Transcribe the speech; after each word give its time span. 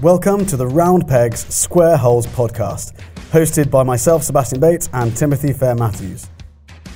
Welcome 0.00 0.46
to 0.46 0.56
the 0.56 0.64
Round 0.64 1.08
Pegs 1.08 1.52
Square 1.52 1.96
Holes 1.96 2.24
podcast, 2.28 2.92
hosted 3.32 3.68
by 3.68 3.82
myself, 3.82 4.22
Sebastian 4.22 4.60
Bates, 4.60 4.88
and 4.92 5.16
Timothy 5.16 5.52
Fair 5.52 5.74
Matthews. 5.74 6.28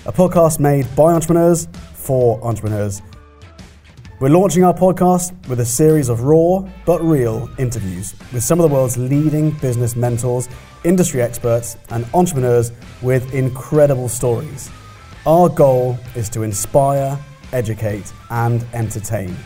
A 0.06 0.12
podcast 0.12 0.60
made 0.60 0.86
by 0.94 1.12
entrepreneurs 1.12 1.66
for 1.94 2.40
entrepreneurs. 2.44 3.02
We're 4.20 4.28
launching 4.28 4.62
our 4.62 4.72
podcast 4.72 5.32
with 5.48 5.58
a 5.58 5.64
series 5.64 6.08
of 6.08 6.22
raw 6.22 6.60
but 6.86 7.02
real 7.02 7.50
interviews 7.58 8.14
with 8.32 8.44
some 8.44 8.60
of 8.60 8.70
the 8.70 8.72
world's 8.72 8.96
leading 8.96 9.50
business 9.50 9.96
mentors, 9.96 10.48
industry 10.84 11.22
experts, 11.22 11.76
and 11.90 12.06
entrepreneurs 12.14 12.70
with 13.02 13.34
incredible 13.34 14.08
stories. 14.08 14.70
Our 15.26 15.48
goal 15.48 15.98
is 16.14 16.28
to 16.28 16.44
inspire, 16.44 17.18
educate, 17.52 18.12
and 18.30 18.64
entertain. 18.72 19.36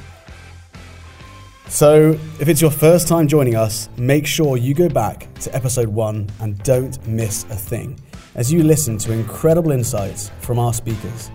So, 1.68 2.12
if 2.38 2.48
it's 2.48 2.60
your 2.62 2.70
first 2.70 3.08
time 3.08 3.26
joining 3.26 3.56
us, 3.56 3.88
make 3.96 4.24
sure 4.24 4.56
you 4.56 4.72
go 4.72 4.88
back 4.88 5.26
to 5.40 5.52
episode 5.52 5.88
one 5.88 6.30
and 6.40 6.57
don't 6.62 7.04
miss 7.08 7.43
a 7.44 7.57
thing 7.57 7.98
as 8.36 8.52
you 8.52 8.62
listen 8.62 8.96
to 8.98 9.12
incredible 9.12 9.72
insights 9.72 10.30
from 10.38 10.60
our 10.60 10.72
speakers. 10.72 11.29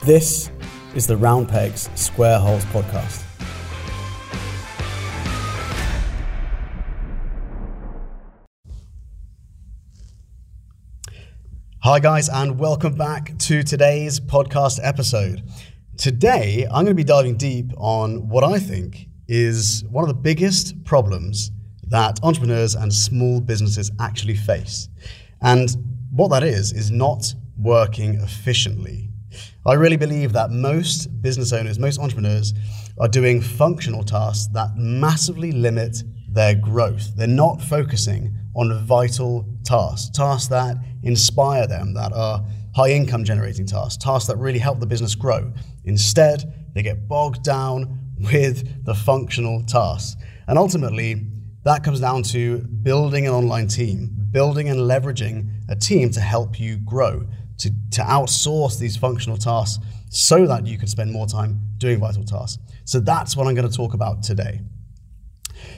This 0.00 0.50
is 0.96 1.06
the 1.06 1.16
Round 1.16 1.48
Pegs 1.48 1.88
Square 1.94 2.40
Holes 2.40 2.64
podcast. 2.66 3.22
Hi, 11.84 12.00
guys, 12.00 12.28
and 12.28 12.58
welcome 12.58 12.96
back 12.96 13.38
to 13.38 13.62
today's 13.62 14.18
podcast 14.18 14.80
episode. 14.82 15.48
Today, 15.96 16.66
I'm 16.66 16.84
going 16.84 16.86
to 16.86 16.94
be 16.94 17.04
diving 17.04 17.36
deep 17.36 17.70
on 17.76 18.28
what 18.28 18.42
I 18.42 18.58
think 18.58 19.06
is 19.28 19.84
one 19.90 20.04
of 20.04 20.08
the 20.08 20.14
biggest 20.14 20.84
problems 20.84 21.50
that 21.88 22.18
entrepreneurs 22.22 22.74
and 22.74 22.92
small 22.92 23.40
businesses 23.40 23.90
actually 24.00 24.36
face. 24.36 24.88
And 25.42 25.68
what 26.12 26.28
that 26.28 26.42
is, 26.42 26.72
is 26.72 26.90
not 26.90 27.34
working 27.58 28.14
efficiently. 28.14 29.10
I 29.66 29.74
really 29.74 29.96
believe 29.96 30.32
that 30.32 30.50
most 30.50 31.20
business 31.22 31.52
owners, 31.52 31.78
most 31.78 31.98
entrepreneurs 31.98 32.54
are 32.98 33.08
doing 33.08 33.40
functional 33.40 34.04
tasks 34.04 34.48
that 34.52 34.76
massively 34.76 35.52
limit 35.52 36.02
their 36.28 36.54
growth. 36.54 37.16
They're 37.16 37.26
not 37.26 37.62
focusing 37.62 38.36
on 38.54 38.84
vital 38.84 39.46
tasks, 39.64 40.10
tasks 40.16 40.48
that 40.48 40.76
inspire 41.02 41.66
them, 41.66 41.94
that 41.94 42.12
are 42.12 42.44
high 42.74 42.90
income 42.90 43.24
generating 43.24 43.66
tasks, 43.66 44.02
tasks 44.02 44.26
that 44.28 44.36
really 44.36 44.58
help 44.58 44.80
the 44.80 44.86
business 44.86 45.14
grow. 45.14 45.52
Instead, 45.84 46.70
they 46.74 46.82
get 46.82 47.08
bogged 47.08 47.42
down 47.42 48.03
with 48.32 48.84
the 48.84 48.94
functional 48.94 49.62
tasks. 49.64 50.20
And 50.46 50.58
ultimately, 50.58 51.26
that 51.64 51.82
comes 51.82 52.00
down 52.00 52.22
to 52.24 52.58
building 52.58 53.26
an 53.26 53.32
online 53.32 53.68
team, 53.68 54.10
building 54.30 54.68
and 54.68 54.80
leveraging 54.80 55.48
a 55.68 55.76
team 55.76 56.10
to 56.10 56.20
help 56.20 56.60
you 56.60 56.76
grow, 56.76 57.26
to, 57.58 57.70
to 57.92 58.00
outsource 58.02 58.78
these 58.78 58.96
functional 58.96 59.38
tasks 59.38 59.82
so 60.10 60.46
that 60.46 60.66
you 60.66 60.78
can 60.78 60.86
spend 60.86 61.10
more 61.10 61.26
time 61.26 61.60
doing 61.78 61.98
vital 61.98 62.24
tasks. 62.24 62.62
So 62.84 63.00
that's 63.00 63.36
what 63.36 63.46
I'm 63.46 63.54
going 63.54 63.68
to 63.68 63.74
talk 63.74 63.94
about 63.94 64.22
today. 64.22 64.60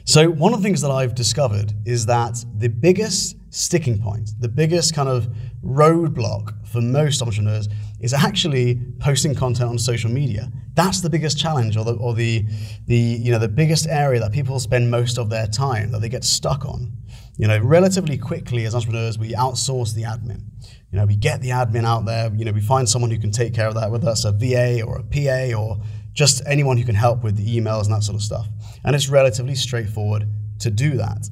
So, 0.04 0.28
one 0.28 0.52
of 0.52 0.60
the 0.60 0.64
things 0.64 0.80
that 0.80 0.90
I've 0.90 1.14
discovered 1.14 1.72
is 1.84 2.06
that 2.06 2.44
the 2.56 2.68
biggest 2.68 3.36
sticking 3.50 4.00
point, 4.00 4.30
the 4.40 4.48
biggest 4.48 4.94
kind 4.94 5.08
of 5.08 5.28
roadblock 5.66 6.66
for 6.66 6.80
most 6.80 7.20
entrepreneurs 7.20 7.68
is 8.00 8.12
actually 8.12 8.80
posting 9.00 9.34
content 9.34 9.70
on 9.70 9.78
social 9.78 10.10
media. 10.10 10.50
That's 10.74 11.00
the 11.00 11.10
biggest 11.10 11.38
challenge 11.38 11.76
or 11.76 11.84
the, 11.84 11.94
or 11.94 12.14
the, 12.14 12.44
the, 12.86 12.96
you 12.96 13.32
know, 13.32 13.38
the 13.38 13.48
biggest 13.48 13.86
area 13.86 14.20
that 14.20 14.32
people 14.32 14.60
spend 14.60 14.90
most 14.90 15.18
of 15.18 15.30
their 15.30 15.46
time, 15.46 15.90
that 15.92 16.00
they 16.00 16.08
get 16.08 16.24
stuck 16.24 16.64
on. 16.64 16.92
You 17.38 17.48
know, 17.48 17.58
relatively 17.58 18.18
quickly 18.18 18.64
as 18.64 18.74
entrepreneurs, 18.74 19.18
we 19.18 19.32
outsource 19.32 19.94
the 19.94 20.02
admin. 20.02 20.42
You 20.90 20.98
know, 20.98 21.06
we 21.06 21.16
get 21.16 21.40
the 21.40 21.50
admin 21.50 21.84
out 21.84 22.04
there, 22.04 22.32
you 22.34 22.44
know, 22.44 22.52
we 22.52 22.60
find 22.60 22.88
someone 22.88 23.10
who 23.10 23.18
can 23.18 23.30
take 23.30 23.54
care 23.54 23.68
of 23.68 23.74
that, 23.74 23.90
whether 23.90 24.04
that's 24.04 24.24
a 24.24 24.32
VA 24.32 24.82
or 24.82 24.98
a 24.98 25.02
PA 25.02 25.58
or 25.58 25.78
just 26.12 26.42
anyone 26.46 26.76
who 26.78 26.84
can 26.84 26.94
help 26.94 27.22
with 27.22 27.36
the 27.36 27.60
emails 27.60 27.84
and 27.84 27.94
that 27.94 28.02
sort 28.02 28.16
of 28.16 28.22
stuff. 28.22 28.46
And 28.84 28.94
it's 28.94 29.08
relatively 29.08 29.54
straightforward 29.54 30.28
to 30.60 30.70
do 30.70 30.96
that. 30.96 31.28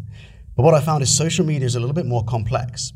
But 0.56 0.62
what 0.62 0.74
I 0.74 0.80
found 0.80 1.02
is 1.02 1.14
social 1.14 1.44
media 1.44 1.66
is 1.66 1.76
a 1.76 1.80
little 1.80 1.94
bit 1.94 2.06
more 2.06 2.24
complex. 2.24 2.92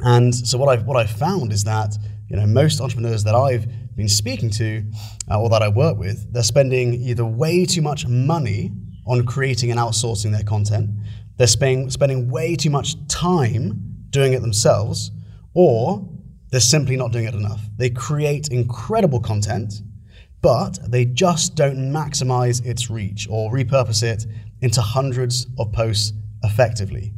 And 0.00 0.34
so 0.34 0.58
what 0.58 0.68
I've 0.68 0.84
what 0.84 0.96
I've 0.96 1.10
found 1.10 1.52
is 1.52 1.64
that 1.64 1.96
you 2.28 2.36
know 2.36 2.46
most 2.46 2.80
entrepreneurs 2.80 3.24
that 3.24 3.34
I've 3.34 3.66
been 3.96 4.08
speaking 4.08 4.50
to 4.50 4.84
uh, 5.30 5.40
or 5.40 5.48
that 5.48 5.62
I 5.62 5.68
work 5.68 5.96
with, 5.96 6.32
they're 6.32 6.42
spending 6.42 6.94
either 6.94 7.24
way 7.24 7.64
too 7.64 7.82
much 7.82 8.06
money 8.06 8.72
on 9.06 9.24
creating 9.24 9.70
and 9.70 9.80
outsourcing 9.80 10.32
their 10.32 10.42
content, 10.42 10.90
they're 11.36 11.46
spending 11.46 11.90
spending 11.90 12.30
way 12.30 12.56
too 12.56 12.70
much 12.70 12.96
time 13.08 13.80
doing 14.10 14.32
it 14.32 14.40
themselves, 14.40 15.10
or 15.54 16.08
they're 16.50 16.60
simply 16.60 16.96
not 16.96 17.12
doing 17.12 17.24
it 17.24 17.34
enough. 17.34 17.60
They 17.76 17.90
create 17.90 18.48
incredible 18.48 19.20
content, 19.20 19.82
but 20.42 20.78
they 20.90 21.04
just 21.04 21.54
don't 21.54 21.76
maximize 21.76 22.64
its 22.64 22.90
reach 22.90 23.26
or 23.30 23.50
repurpose 23.50 24.02
it 24.02 24.26
into 24.60 24.80
hundreds 24.80 25.46
of 25.58 25.72
posts 25.72 26.12
effectively. 26.44 27.12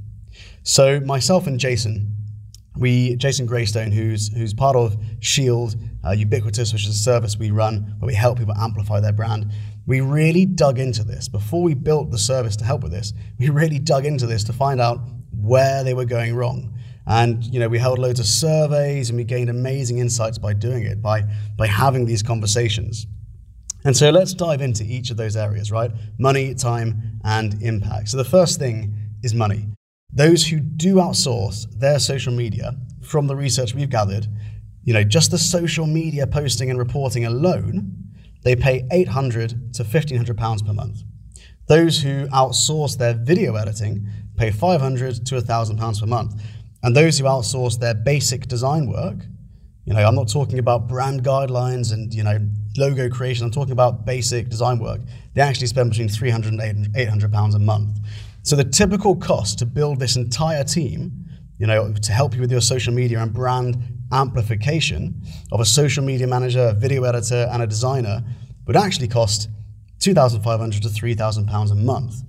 So 0.62 1.00
myself 1.00 1.46
and 1.46 1.58
Jason, 1.58 2.17
we 2.78 3.16
Jason 3.16 3.46
Greystone, 3.46 3.92
who's 3.92 4.28
who's 4.28 4.54
part 4.54 4.76
of 4.76 4.96
Shield 5.20 5.76
uh, 6.04 6.12
Ubiquitous, 6.12 6.72
which 6.72 6.84
is 6.84 6.90
a 6.90 7.02
service 7.02 7.36
we 7.36 7.50
run 7.50 7.96
where 7.98 8.06
we 8.06 8.14
help 8.14 8.38
people 8.38 8.54
amplify 8.54 9.00
their 9.00 9.12
brand. 9.12 9.50
We 9.86 10.00
really 10.00 10.46
dug 10.46 10.78
into 10.78 11.02
this 11.02 11.28
before 11.28 11.62
we 11.62 11.74
built 11.74 12.10
the 12.10 12.18
service 12.18 12.56
to 12.56 12.64
help 12.64 12.82
with 12.82 12.92
this. 12.92 13.12
We 13.38 13.48
really 13.48 13.78
dug 13.78 14.04
into 14.06 14.26
this 14.26 14.44
to 14.44 14.52
find 14.52 14.80
out 14.80 15.00
where 15.32 15.82
they 15.82 15.94
were 15.94 16.04
going 16.04 16.36
wrong. 16.36 16.74
And 17.06 17.42
you 17.44 17.58
know, 17.58 17.68
we 17.68 17.78
held 17.78 17.98
loads 17.98 18.20
of 18.20 18.26
surveys 18.26 19.08
and 19.08 19.16
we 19.16 19.24
gained 19.24 19.48
amazing 19.48 19.98
insights 19.98 20.38
by 20.38 20.52
doing 20.52 20.84
it, 20.84 21.00
by 21.02 21.24
by 21.56 21.66
having 21.66 22.06
these 22.06 22.22
conversations. 22.22 23.06
And 23.84 23.96
so 23.96 24.10
let's 24.10 24.34
dive 24.34 24.60
into 24.60 24.84
each 24.84 25.10
of 25.10 25.16
those 25.16 25.36
areas, 25.36 25.70
right? 25.70 25.90
Money, 26.18 26.54
time, 26.54 27.20
and 27.24 27.62
impact. 27.62 28.08
So 28.08 28.16
the 28.16 28.24
first 28.24 28.58
thing 28.58 28.94
is 29.22 29.34
money. 29.34 29.68
Those 30.12 30.46
who 30.46 30.60
do 30.60 30.96
outsource 30.96 31.66
their 31.78 31.98
social 31.98 32.32
media, 32.32 32.76
from 33.02 33.26
the 33.26 33.36
research 33.36 33.74
we've 33.74 33.90
gathered, 33.90 34.26
you 34.82 34.94
know, 34.94 35.04
just 35.04 35.30
the 35.30 35.38
social 35.38 35.86
media 35.86 36.26
posting 36.26 36.70
and 36.70 36.78
reporting 36.78 37.24
alone, 37.24 37.94
they 38.42 38.56
pay 38.56 38.86
800 38.90 39.74
to 39.74 39.82
1500 39.82 40.36
pounds 40.36 40.62
per 40.62 40.72
month. 40.72 41.02
Those 41.66 42.00
who 42.02 42.26
outsource 42.28 42.96
their 42.96 43.14
video 43.14 43.56
editing 43.56 44.08
pay 44.36 44.50
500 44.50 45.26
to 45.26 45.34
1000 45.34 45.76
pounds 45.76 46.00
per 46.00 46.06
month. 46.06 46.40
And 46.82 46.96
those 46.96 47.18
who 47.18 47.24
outsource 47.24 47.78
their 47.78 47.94
basic 47.94 48.46
design 48.46 48.86
work, 48.86 49.18
you 49.84 49.92
know, 49.92 50.04
I'm 50.04 50.14
not 50.14 50.28
talking 50.28 50.58
about 50.58 50.88
brand 50.88 51.24
guidelines 51.24 51.92
and, 51.92 52.14
you 52.14 52.22
know, 52.22 52.38
logo 52.76 53.08
creation. 53.08 53.44
I'm 53.44 53.50
talking 53.50 53.72
about 53.72 54.06
basic 54.06 54.48
design 54.48 54.78
work. 54.78 55.00
They 55.34 55.42
actually 55.42 55.66
spend 55.66 55.90
between 55.90 56.08
300 56.08 56.54
and 56.54 56.96
800 56.96 57.32
pounds 57.32 57.54
a 57.54 57.58
month. 57.58 57.98
So 58.48 58.56
the 58.56 58.64
typical 58.64 59.14
cost 59.14 59.58
to 59.58 59.66
build 59.66 60.00
this 60.00 60.16
entire 60.16 60.64
team, 60.64 61.26
you 61.58 61.66
know, 61.66 61.92
to 61.92 62.12
help 62.12 62.34
you 62.34 62.40
with 62.40 62.50
your 62.50 62.62
social 62.62 62.94
media 62.94 63.20
and 63.20 63.30
brand 63.30 63.76
amplification 64.10 65.20
of 65.52 65.60
a 65.60 65.66
social 65.66 66.02
media 66.02 66.26
manager, 66.26 66.68
a 66.68 66.72
video 66.72 67.02
editor, 67.04 67.46
and 67.52 67.62
a 67.62 67.66
designer 67.66 68.24
would 68.66 68.74
actually 68.74 69.06
cost 69.06 69.50
2,500 69.98 70.82
to 70.82 70.88
3,000 70.88 71.46
pounds 71.46 71.70
a 71.72 71.74
month. 71.74 72.22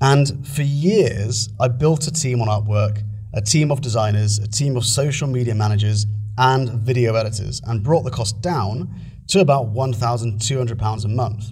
And 0.00 0.48
for 0.48 0.62
years, 0.62 1.50
I 1.60 1.68
built 1.68 2.06
a 2.06 2.10
team 2.10 2.40
on 2.40 2.48
Upwork, 2.48 3.02
a 3.34 3.42
team 3.42 3.70
of 3.70 3.82
designers, 3.82 4.38
a 4.38 4.48
team 4.48 4.74
of 4.74 4.86
social 4.86 5.28
media 5.28 5.54
managers, 5.54 6.06
and 6.38 6.80
video 6.80 7.14
editors, 7.14 7.60
and 7.66 7.82
brought 7.82 8.04
the 8.04 8.10
cost 8.10 8.40
down 8.40 8.88
to 9.28 9.40
about 9.40 9.68
1,200 9.68 10.78
pounds 10.78 11.04
a 11.04 11.08
month. 11.08 11.50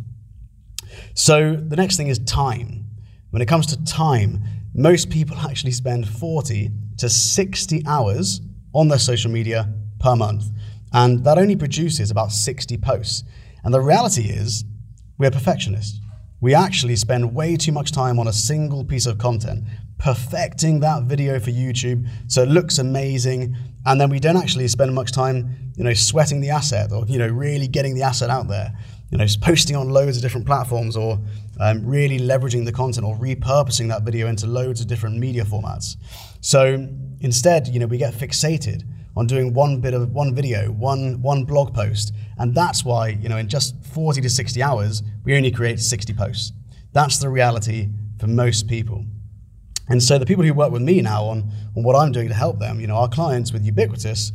So 1.12 1.54
the 1.54 1.76
next 1.76 1.98
thing 1.98 2.08
is 2.08 2.18
time. 2.20 2.86
When 3.30 3.42
it 3.42 3.46
comes 3.46 3.66
to 3.66 3.84
time, 3.84 4.42
most 4.74 5.10
people 5.10 5.36
actually 5.48 5.72
spend 5.72 6.08
40 6.08 6.70
to 6.98 7.08
60 7.08 7.82
hours 7.86 8.40
on 8.72 8.88
their 8.88 8.98
social 8.98 9.30
media 9.30 9.72
per 9.98 10.16
month. 10.16 10.44
And 10.92 11.24
that 11.24 11.38
only 11.38 11.56
produces 11.56 12.10
about 12.10 12.32
60 12.32 12.76
posts. 12.78 13.24
And 13.64 13.72
the 13.72 13.80
reality 13.80 14.24
is, 14.24 14.64
we're 15.18 15.30
perfectionists. 15.30 16.00
We 16.40 16.54
actually 16.54 16.96
spend 16.96 17.34
way 17.34 17.56
too 17.56 17.72
much 17.72 17.92
time 17.92 18.18
on 18.18 18.26
a 18.26 18.32
single 18.32 18.84
piece 18.84 19.06
of 19.06 19.18
content, 19.18 19.64
perfecting 19.98 20.80
that 20.80 21.02
video 21.02 21.38
for 21.38 21.50
YouTube 21.50 22.08
so 22.26 22.42
it 22.42 22.48
looks 22.48 22.78
amazing. 22.78 23.54
And 23.84 24.00
then 24.00 24.08
we 24.08 24.18
don't 24.18 24.38
actually 24.38 24.66
spend 24.68 24.94
much 24.94 25.12
time, 25.12 25.72
you 25.76 25.84
know, 25.84 25.92
sweating 25.92 26.40
the 26.40 26.50
asset 26.50 26.92
or, 26.92 27.04
you 27.06 27.18
know, 27.18 27.28
really 27.28 27.68
getting 27.68 27.94
the 27.94 28.02
asset 28.02 28.30
out 28.30 28.48
there 28.48 28.76
you 29.10 29.18
know, 29.18 29.26
posting 29.42 29.76
on 29.76 29.90
loads 29.90 30.16
of 30.16 30.22
different 30.22 30.46
platforms 30.46 30.96
or 30.96 31.18
um, 31.60 31.84
really 31.84 32.18
leveraging 32.18 32.64
the 32.64 32.72
content 32.72 33.04
or 33.04 33.16
repurposing 33.16 33.88
that 33.88 34.02
video 34.02 34.28
into 34.28 34.46
loads 34.46 34.80
of 34.80 34.86
different 34.86 35.18
media 35.18 35.44
formats. 35.44 35.96
So 36.40 36.88
instead, 37.20 37.68
you 37.68 37.80
know, 37.80 37.86
we 37.86 37.98
get 37.98 38.14
fixated 38.14 38.84
on 39.16 39.26
doing 39.26 39.52
one 39.52 39.80
bit 39.80 39.92
of 39.92 40.12
one 40.12 40.34
video, 40.34 40.70
one 40.70 41.20
one 41.20 41.44
blog 41.44 41.74
post, 41.74 42.14
and 42.38 42.54
that's 42.54 42.84
why, 42.84 43.08
you 43.08 43.28
know, 43.28 43.36
in 43.36 43.48
just 43.48 43.74
40 43.84 44.20
to 44.20 44.30
60 44.30 44.62
hours, 44.62 45.02
we 45.24 45.36
only 45.36 45.50
create 45.50 45.80
60 45.80 46.14
posts. 46.14 46.52
That's 46.92 47.18
the 47.18 47.28
reality 47.28 47.88
for 48.18 48.28
most 48.28 48.68
people. 48.68 49.04
And 49.88 50.00
so 50.00 50.18
the 50.18 50.26
people 50.26 50.44
who 50.44 50.54
work 50.54 50.70
with 50.70 50.82
me 50.82 51.00
now 51.00 51.24
on, 51.24 51.50
on 51.76 51.82
what 51.82 51.96
I'm 51.96 52.12
doing 52.12 52.28
to 52.28 52.34
help 52.34 52.60
them, 52.60 52.80
you 52.80 52.86
know, 52.86 52.96
our 52.96 53.08
clients 53.08 53.52
with 53.52 53.64
Ubiquitous, 53.64 54.30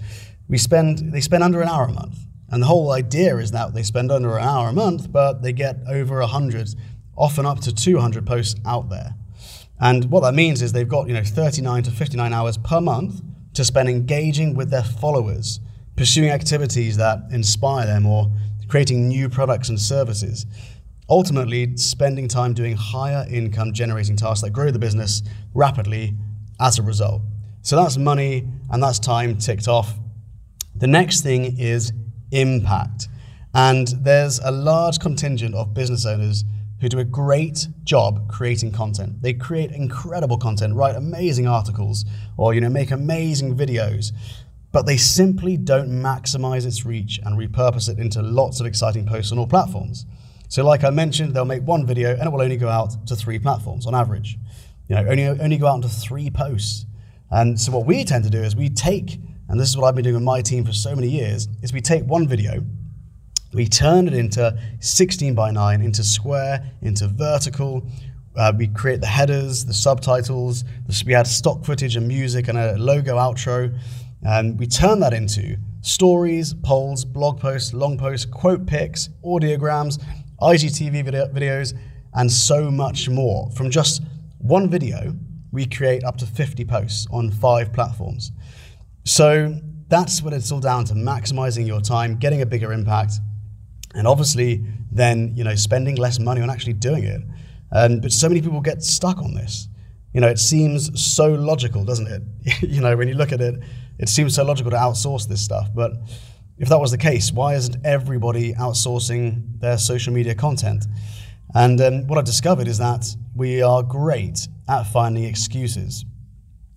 we 0.50 0.58
spend 0.58 1.14
they 1.14 1.22
spend 1.22 1.44
under 1.44 1.62
an 1.62 1.70
hour 1.70 1.86
a 1.86 1.92
month. 1.92 2.20
And 2.50 2.62
the 2.62 2.68
whole 2.68 2.92
idea 2.92 3.38
is 3.38 3.52
that 3.52 3.74
they 3.74 3.84
spend 3.84 4.12
under 4.12 4.38
an 4.38 4.44
hour 4.44 4.70
a 4.70 4.74
month, 4.74 5.12
but 5.12 5.42
they 5.42 5.52
get 5.52 5.78
over 5.90 6.20
100, 6.20 6.76
often 7.16 7.46
up 7.46 7.60
to 7.62 7.74
200 7.74 8.26
posts 8.26 8.60
out 8.66 8.90
there. 8.90 9.16
And 9.80 10.06
what 10.12 10.22
that 10.22 10.34
means 10.34 10.62
is 10.62 10.72
they've 10.72 10.88
got, 10.88 11.08
you 11.08 11.14
know, 11.14 11.24
39 11.24 11.84
to 11.84 11.92
59 11.92 12.34
hours 12.34 12.58
per 12.58 12.80
month 12.80 13.22
to 13.54 13.66
spend 13.66 13.90
engaging 13.90 14.54
with 14.54 14.70
their 14.70 14.84
followers, 14.84 15.60
pursuing 15.96 16.30
activities 16.30 16.98
that 16.98 17.20
inspire 17.32 17.86
them 17.86 18.06
or 18.06 18.32
creating 18.68 19.08
new 19.08 19.30
products 19.30 19.70
and 19.70 19.80
services 19.80 20.46
ultimately 21.10 21.76
spending 21.78 22.28
time 22.28 22.54
doing 22.54 22.76
higher 22.76 23.26
income 23.30 23.74
generating 23.74 24.16
tasks 24.16 24.42
that 24.42 24.52
grow 24.52 24.72
the 24.72 24.80
business 24.80 25.22
rapidly 25.54 26.16
as 26.60 26.80
a 26.80 26.82
result. 26.82 27.22
So 27.62 27.76
that's 27.76 27.98
money 27.98 28.48
and 28.72 28.82
that's 28.82 29.00
time 29.00 29.38
ticked 29.38 29.68
off. 29.68 29.98
The 30.76 30.88
next 30.88 31.22
thing 31.22 31.58
is 31.60 31.94
impact. 32.36 33.08
And 33.54 33.88
there's 33.88 34.40
a 34.40 34.52
large 34.52 35.00
contingent 35.00 35.56
of 35.56 35.74
business 35.74 36.06
owners 36.06 36.44
who 36.82 36.90
do 36.90 37.00
a 37.00 37.06
great 37.06 37.68
job 37.84 38.28
creating 38.30 38.72
content. 38.72 39.22
They 39.22 39.34
create 39.34 39.72
incredible 39.72 40.38
content, 40.38 40.76
write 40.76 40.96
amazing 40.96 41.48
articles, 41.48 42.06
or 42.38 42.54
you 42.54 42.62
know, 42.62 42.70
make 42.70 42.92
amazing 42.92 43.56
videos, 43.56 44.12
but 44.72 44.86
they 44.86 44.98
simply 44.98 45.56
don't 45.56 45.90
maximize 45.90 46.66
its 46.66 46.86
reach 46.86 47.20
and 47.24 47.38
repurpose 47.40 47.90
it 47.90 47.98
into 47.98 48.22
lots 48.22 48.60
of 48.60 48.66
exciting 48.66 49.06
posts 49.06 49.32
on 49.32 49.40
all 49.40 49.48
platforms. 49.48 50.06
So, 50.50 50.66
like 50.66 50.84
I 50.84 50.90
mentioned, 50.90 51.34
they'll 51.34 51.46
make 51.46 51.64
one 51.64 51.86
video 51.86 52.12
and 52.12 52.24
it 52.24 52.30
will 52.30 52.42
only 52.42 52.58
go 52.58 52.70
out 52.70 53.08
to 53.08 53.16
three 53.16 53.40
platforms 53.40 53.86
on 53.86 53.96
average. 53.96 54.38
You 54.88 54.96
know, 54.96 55.08
only 55.10 55.28
only 55.28 55.58
go 55.58 55.68
out 55.68 55.76
into 55.76 55.90
three 55.90 56.30
posts. 56.30 56.86
And 57.32 57.60
so, 57.60 57.72
what 57.72 57.86
we 57.86 58.04
tend 58.04 58.26
to 58.26 58.30
do 58.30 58.44
is 58.44 58.56
we 58.56 58.70
take, 58.70 59.20
and 59.50 59.60
this 59.60 59.70
is 59.70 59.78
what 59.78 59.88
I've 59.88 59.96
been 59.96 60.04
doing 60.04 60.16
with 60.16 60.24
my 60.24 60.42
team 60.42 60.66
for 60.66 60.74
so 60.74 60.96
many 60.96 61.10
years, 61.10 61.48
is 61.62 61.74
we 61.74 61.82
take 61.82 62.04
one 62.04 62.28
video, 62.28 62.64
we 63.56 63.68
turn 63.68 64.08
it 64.08 64.14
into 64.14 64.58
16 64.82 65.34
by 65.34 65.50
9, 65.50 65.82
into 65.82 66.04
square, 66.04 66.72
into 66.82 67.08
vertical. 67.08 67.88
Uh, 68.36 68.52
we 68.56 68.68
create 68.68 69.00
the 69.00 69.08
headers, 69.08 69.64
the 69.64 69.74
subtitles. 69.74 70.66
We 71.06 71.16
add 71.16 71.26
stock 71.26 71.64
footage 71.64 71.96
and 71.96 72.06
music 72.06 72.50
and 72.50 72.58
a 72.58 72.78
logo 72.78 73.16
outro. 73.16 73.74
And 74.24 74.60
we 74.60 74.68
turn 74.68 75.00
that 75.00 75.14
into 75.14 75.58
stories, 75.80 76.54
polls, 76.54 77.06
blog 77.06 77.40
posts, 77.40 77.74
long 77.74 77.98
posts, 77.98 78.26
quote 78.26 78.66
pics, 78.66 79.08
audiograms, 79.24 80.04
IGTV 80.42 81.06
video, 81.06 81.28
videos, 81.28 81.74
and 82.14 82.30
so 82.30 82.70
much 82.70 83.08
more. 83.08 83.50
From 83.52 83.70
just 83.70 84.02
one 84.40 84.70
video, 84.70 85.16
we 85.54 85.66
create 85.66 86.04
up 86.04 86.18
to 86.18 86.26
50 86.26 86.66
posts 86.66 87.08
on 87.10 87.32
five 87.32 87.72
platforms. 87.72 88.34
So 89.06 89.56
that's 89.88 90.22
what 90.22 90.34
it's 90.34 90.52
all 90.52 90.60
down 90.60 90.86
to 90.86 90.94
maximizing 90.94 91.66
your 91.66 91.80
time, 91.80 92.18
getting 92.18 92.42
a 92.42 92.46
bigger 92.46 92.74
impact, 92.74 93.14
and 93.94 94.08
obviously 94.08 94.66
then 94.92 95.34
you 95.36 95.44
know 95.44 95.56
spending 95.56 95.96
less 95.96 96.20
money 96.20 96.42
on 96.42 96.50
actually 96.50 96.74
doing 96.74 97.04
it. 97.04 97.22
Um, 97.72 98.00
but 98.00 98.12
so 98.12 98.28
many 98.28 98.42
people 98.42 98.62
get 98.62 98.84
stuck 98.84 99.20
on 99.20 99.34
this. 99.34 99.68
You 100.14 100.22
know, 100.22 100.28
it 100.28 100.40
seems 100.40 101.04
so 101.04 101.34
logical, 101.34 101.84
doesn't 101.84 102.08
it? 102.08 102.22
you 102.62 102.82
know, 102.82 102.96
when 102.96 103.08
you 103.08 103.14
look 103.16 103.32
at 103.32 103.42
it, 103.42 103.56
it 104.00 104.10
seems 104.10 104.36
so 104.36 104.44
logical 104.44 104.72
to 104.72 104.78
outsource 104.78 105.28
this 105.28 105.42
stuff, 105.42 105.70
but 105.74 105.94
if 106.58 106.70
that 106.70 106.80
was 106.80 106.92
the 106.92 106.98
case, 106.98 107.32
why 107.32 107.56
isn't 107.56 107.86
everybody 107.86 108.54
outsourcing 108.54 109.60
their 109.60 109.78
social 109.78 110.14
media 110.14 110.34
content? 110.34 110.86
And 111.54 111.80
um, 111.82 112.08
what 112.08 112.18
I've 112.18 112.26
discovered 112.26 112.68
is 112.68 112.78
that 112.78 113.06
we 113.36 113.62
are 113.62 113.84
great 113.84 114.48
at 114.68 114.84
finding 114.84 115.26
excuses. 115.26 116.06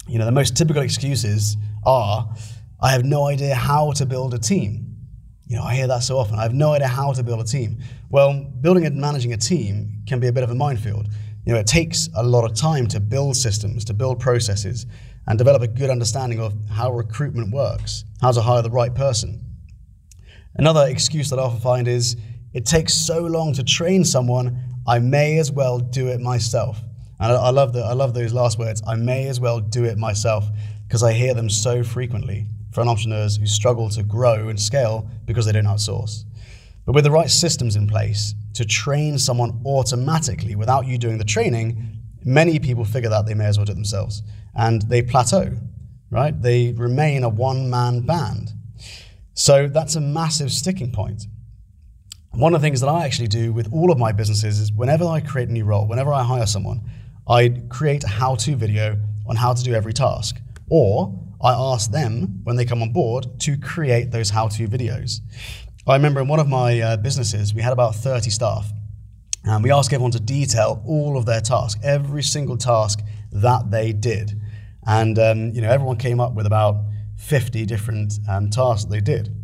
You 0.08 0.18
know, 0.18 0.24
the 0.24 0.32
most 0.32 0.56
typical 0.56 0.82
excuses 0.82 1.56
are 1.88 2.28
I 2.80 2.92
have 2.92 3.04
no 3.04 3.26
idea 3.26 3.54
how 3.54 3.92
to 3.92 4.06
build 4.06 4.34
a 4.34 4.38
team. 4.38 4.84
You 5.46 5.56
know, 5.56 5.64
I 5.64 5.74
hear 5.74 5.86
that 5.88 6.02
so 6.02 6.18
often. 6.18 6.38
I 6.38 6.42
have 6.42 6.52
no 6.52 6.74
idea 6.74 6.86
how 6.86 7.12
to 7.12 7.22
build 7.22 7.40
a 7.40 7.44
team. 7.44 7.78
Well, 8.10 8.44
building 8.60 8.86
and 8.86 8.96
managing 8.96 9.32
a 9.32 9.36
team 9.36 10.02
can 10.06 10.20
be 10.20 10.28
a 10.28 10.32
bit 10.32 10.44
of 10.44 10.50
a 10.50 10.54
minefield. 10.54 11.08
You 11.44 11.54
know, 11.54 11.58
it 11.58 11.66
takes 11.66 12.08
a 12.14 12.22
lot 12.22 12.44
of 12.44 12.54
time 12.54 12.86
to 12.88 13.00
build 13.00 13.36
systems, 13.36 13.84
to 13.86 13.94
build 13.94 14.20
processes, 14.20 14.86
and 15.26 15.38
develop 15.38 15.62
a 15.62 15.66
good 15.66 15.90
understanding 15.90 16.40
of 16.40 16.54
how 16.70 16.92
recruitment 16.92 17.52
works, 17.52 18.04
how 18.20 18.30
to 18.32 18.42
hire 18.42 18.62
the 18.62 18.70
right 18.70 18.94
person. 18.94 19.44
Another 20.54 20.86
excuse 20.86 21.30
that 21.30 21.38
I 21.38 21.42
often 21.42 21.60
find 21.60 21.88
is 21.88 22.16
it 22.52 22.66
takes 22.66 22.94
so 22.94 23.22
long 23.22 23.54
to 23.54 23.64
train 23.64 24.04
someone, 24.04 24.62
I 24.86 24.98
may 24.98 25.38
as 25.38 25.50
well 25.50 25.78
do 25.78 26.08
it 26.08 26.20
myself. 26.20 26.80
And 27.20 27.32
I, 27.32 27.50
love 27.50 27.72
the, 27.72 27.80
I 27.80 27.94
love 27.94 28.14
those 28.14 28.32
last 28.32 28.58
words. 28.58 28.82
I 28.86 28.94
may 28.94 29.26
as 29.26 29.40
well 29.40 29.58
do 29.58 29.84
it 29.84 29.98
myself 29.98 30.44
because 30.88 31.02
I 31.02 31.12
hear 31.12 31.34
them 31.34 31.50
so 31.50 31.84
frequently 31.84 32.46
from 32.72 32.88
entrepreneurs 32.88 33.36
who 33.36 33.46
struggle 33.46 33.90
to 33.90 34.02
grow 34.02 34.48
and 34.48 34.58
scale 34.58 35.06
because 35.26 35.44
they 35.44 35.52
don't 35.52 35.66
outsource. 35.66 36.24
But 36.86 36.94
with 36.94 37.04
the 37.04 37.10
right 37.10 37.28
systems 37.28 37.76
in 37.76 37.86
place 37.86 38.34
to 38.54 38.64
train 38.64 39.18
someone 39.18 39.60
automatically 39.66 40.54
without 40.54 40.86
you 40.86 40.96
doing 40.96 41.18
the 41.18 41.24
training, 41.24 41.98
many 42.24 42.58
people 42.58 42.86
figure 42.86 43.10
that 43.10 43.26
they 43.26 43.34
may 43.34 43.44
as 43.44 43.58
well 43.58 43.66
do 43.66 43.72
it 43.72 43.74
themselves 43.74 44.22
and 44.54 44.80
they 44.82 45.02
plateau, 45.02 45.52
right? 46.10 46.40
They 46.40 46.72
remain 46.72 47.22
a 47.22 47.28
one 47.28 47.68
man 47.68 48.00
band. 48.00 48.52
So 49.34 49.68
that's 49.68 49.94
a 49.94 50.00
massive 50.00 50.50
sticking 50.50 50.90
point. 50.90 51.26
One 52.32 52.54
of 52.54 52.62
the 52.62 52.66
things 52.66 52.80
that 52.80 52.88
I 52.88 53.04
actually 53.04 53.28
do 53.28 53.52
with 53.52 53.70
all 53.74 53.92
of 53.92 53.98
my 53.98 54.12
businesses 54.12 54.58
is 54.58 54.72
whenever 54.72 55.04
I 55.04 55.20
create 55.20 55.50
a 55.50 55.52
new 55.52 55.64
role, 55.64 55.86
whenever 55.86 56.14
I 56.14 56.22
hire 56.22 56.46
someone, 56.46 56.80
I 57.28 57.60
create 57.68 58.04
a 58.04 58.08
how 58.08 58.36
to 58.36 58.56
video 58.56 58.98
on 59.28 59.36
how 59.36 59.52
to 59.52 59.62
do 59.62 59.74
every 59.74 59.92
task. 59.92 60.40
Or 60.70 61.18
I 61.40 61.52
ask 61.52 61.90
them 61.90 62.40
when 62.44 62.56
they 62.56 62.64
come 62.64 62.82
on 62.82 62.92
board 62.92 63.26
to 63.40 63.56
create 63.56 64.10
those 64.10 64.30
how 64.30 64.48
to 64.48 64.68
videos. 64.68 65.20
I 65.86 65.94
remember 65.94 66.20
in 66.20 66.28
one 66.28 66.40
of 66.40 66.48
my 66.48 66.80
uh, 66.80 66.96
businesses, 66.98 67.54
we 67.54 67.62
had 67.62 67.72
about 67.72 67.94
30 67.94 68.30
staff. 68.30 68.70
And 69.44 69.64
we 69.64 69.70
asked 69.70 69.92
everyone 69.92 70.10
to 70.12 70.20
detail 70.20 70.82
all 70.86 71.16
of 71.16 71.24
their 71.24 71.40
tasks, 71.40 71.80
every 71.82 72.22
single 72.22 72.58
task 72.58 73.00
that 73.32 73.70
they 73.70 73.92
did. 73.92 74.38
And 74.86 75.18
um, 75.18 75.52
you 75.52 75.62
know, 75.62 75.70
everyone 75.70 75.96
came 75.96 76.20
up 76.20 76.34
with 76.34 76.44
about 76.44 76.76
50 77.16 77.64
different 77.64 78.14
um, 78.28 78.50
tasks 78.50 78.84
that 78.84 78.90
they 78.90 79.00
did. 79.00 79.34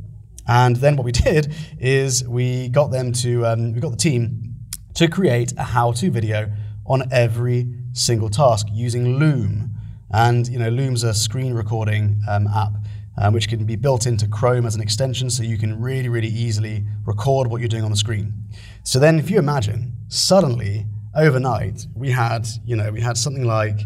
And 0.47 0.77
then 0.77 0.97
what 0.97 1.05
we 1.05 1.12
did 1.12 1.55
is 1.79 2.27
we 2.29 2.69
got 2.69 2.91
them 2.91 3.12
to, 3.12 3.47
um, 3.47 3.73
we 3.73 3.81
got 3.81 3.93
the 3.93 3.97
team 3.97 4.55
to 4.94 5.09
create 5.09 5.53
a 5.56 5.62
how-to 5.62 6.11
video 6.11 6.53
on 6.87 7.11
every 7.11 7.75
single 7.93 8.29
task 8.29 8.67
using 8.73 9.19
Loom. 9.19 9.74
And 10.13 10.46
you 10.49 10.58
know, 10.58 10.69
Loom's 10.69 11.03
a 11.03 11.15
screen 11.15 11.55
recording 11.55 12.23
um, 12.29 12.46
app 12.46 12.73
um, 13.17 13.32
which 13.32 13.49
can 13.49 13.65
be 13.65 13.77
built 13.77 14.06
into 14.06 14.27
Chrome 14.27 14.67
as 14.67 14.75
an 14.75 14.81
extension, 14.81 15.31
so 15.31 15.43
you 15.43 15.58
can 15.58 15.81
really, 15.81 16.08
really 16.08 16.29
easily 16.29 16.84
record 17.05 17.46
what 17.46 17.61
you're 17.61 17.69
doing 17.69 17.84
on 17.84 17.91
the 17.91 17.96
screen. 17.96 18.32
So 18.82 18.99
then, 18.99 19.19
if 19.19 19.31
you 19.31 19.39
imagine, 19.39 19.93
suddenly 20.08 20.87
overnight 21.17 21.87
we 21.94 22.11
had, 22.11 22.46
you 22.65 22.75
know, 22.75 22.91
we 22.91 23.01
had 23.01 23.17
something 23.17 23.44
like 23.44 23.81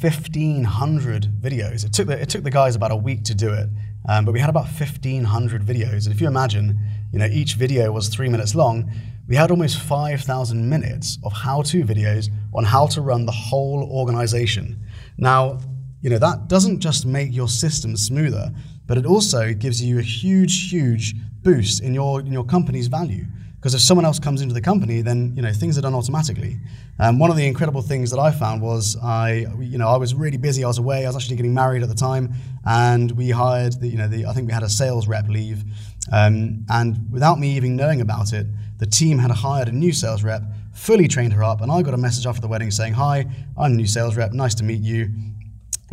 1,500 0.00 1.28
videos. 1.40 1.84
It 1.84 1.92
took, 1.92 2.06
the, 2.06 2.20
it 2.20 2.30
took 2.30 2.42
the 2.42 2.50
guys 2.50 2.74
about 2.74 2.90
a 2.90 2.96
week 2.96 3.22
to 3.24 3.34
do 3.34 3.52
it, 3.52 3.68
um, 4.08 4.24
but 4.24 4.32
we 4.32 4.40
had 4.40 4.48
about 4.48 4.64
1,500 4.64 5.62
videos. 5.62 6.06
And 6.06 6.14
if 6.14 6.20
you 6.20 6.26
imagine, 6.26 6.78
you 7.12 7.18
know, 7.18 7.26
each 7.26 7.54
video 7.54 7.92
was 7.92 8.08
three 8.08 8.30
minutes 8.30 8.54
long, 8.54 8.90
we 9.28 9.36
had 9.36 9.50
almost 9.50 9.78
5,000 9.78 10.68
minutes 10.68 11.18
of 11.22 11.32
how-to 11.32 11.84
videos 11.84 12.30
on 12.54 12.64
how 12.64 12.86
to 12.86 13.00
run 13.00 13.26
the 13.26 13.32
whole 13.32 13.88
organization. 13.92 14.82
Now, 15.20 15.60
you 16.00 16.10
know, 16.10 16.18
that 16.18 16.48
doesn't 16.48 16.80
just 16.80 17.06
make 17.06 17.32
your 17.32 17.48
system 17.48 17.96
smoother, 17.96 18.50
but 18.86 18.98
it 18.98 19.06
also 19.06 19.52
gives 19.52 19.82
you 19.82 19.98
a 19.98 20.02
huge, 20.02 20.70
huge 20.70 21.14
boost 21.42 21.82
in 21.82 21.94
your, 21.94 22.20
in 22.20 22.32
your 22.32 22.44
company's 22.44 22.88
value. 22.88 23.26
Because 23.60 23.74
if 23.74 23.82
someone 23.82 24.06
else 24.06 24.18
comes 24.18 24.40
into 24.40 24.54
the 24.54 24.60
company, 24.62 25.02
then 25.02 25.34
you 25.36 25.42
know 25.42 25.52
things 25.52 25.76
are 25.76 25.82
done 25.82 25.94
automatically. 25.94 26.58
Um, 26.98 27.18
one 27.18 27.30
of 27.30 27.36
the 27.36 27.46
incredible 27.46 27.82
things 27.82 28.10
that 28.10 28.18
I 28.18 28.30
found 28.30 28.62
was 28.62 28.96
I, 29.02 29.46
you 29.58 29.76
know, 29.76 29.86
I 29.86 29.98
was 29.98 30.14
really 30.14 30.38
busy. 30.38 30.64
I 30.64 30.66
was 30.66 30.78
away. 30.78 31.04
I 31.04 31.08
was 31.08 31.16
actually 31.16 31.36
getting 31.36 31.52
married 31.52 31.82
at 31.82 31.90
the 31.90 31.94
time, 31.94 32.32
and 32.64 33.12
we 33.12 33.28
hired 33.28 33.78
the, 33.78 33.88
you 33.88 33.98
know, 33.98 34.08
the, 34.08 34.24
I 34.24 34.32
think 34.32 34.46
we 34.46 34.54
had 34.54 34.62
a 34.62 34.68
sales 34.70 35.06
rep 35.06 35.28
leave, 35.28 35.62
um, 36.10 36.64
and 36.70 37.12
without 37.12 37.38
me 37.38 37.54
even 37.56 37.76
knowing 37.76 38.00
about 38.00 38.32
it, 38.32 38.46
the 38.78 38.86
team 38.86 39.18
had 39.18 39.30
hired 39.30 39.68
a 39.68 39.72
new 39.72 39.92
sales 39.92 40.22
rep, 40.22 40.42
fully 40.80 41.06
trained 41.06 41.32
her 41.34 41.44
up, 41.44 41.60
and 41.60 41.70
I 41.70 41.82
got 41.82 41.94
a 41.94 41.98
message 41.98 42.26
after 42.26 42.40
the 42.40 42.48
wedding 42.48 42.70
saying, 42.70 42.94
"Hi, 42.94 43.26
I'm 43.56 43.72
the 43.72 43.76
new 43.76 43.86
sales 43.86 44.16
rep. 44.16 44.32
Nice 44.32 44.54
to 44.56 44.64
meet 44.64 44.80
you. 44.80 45.10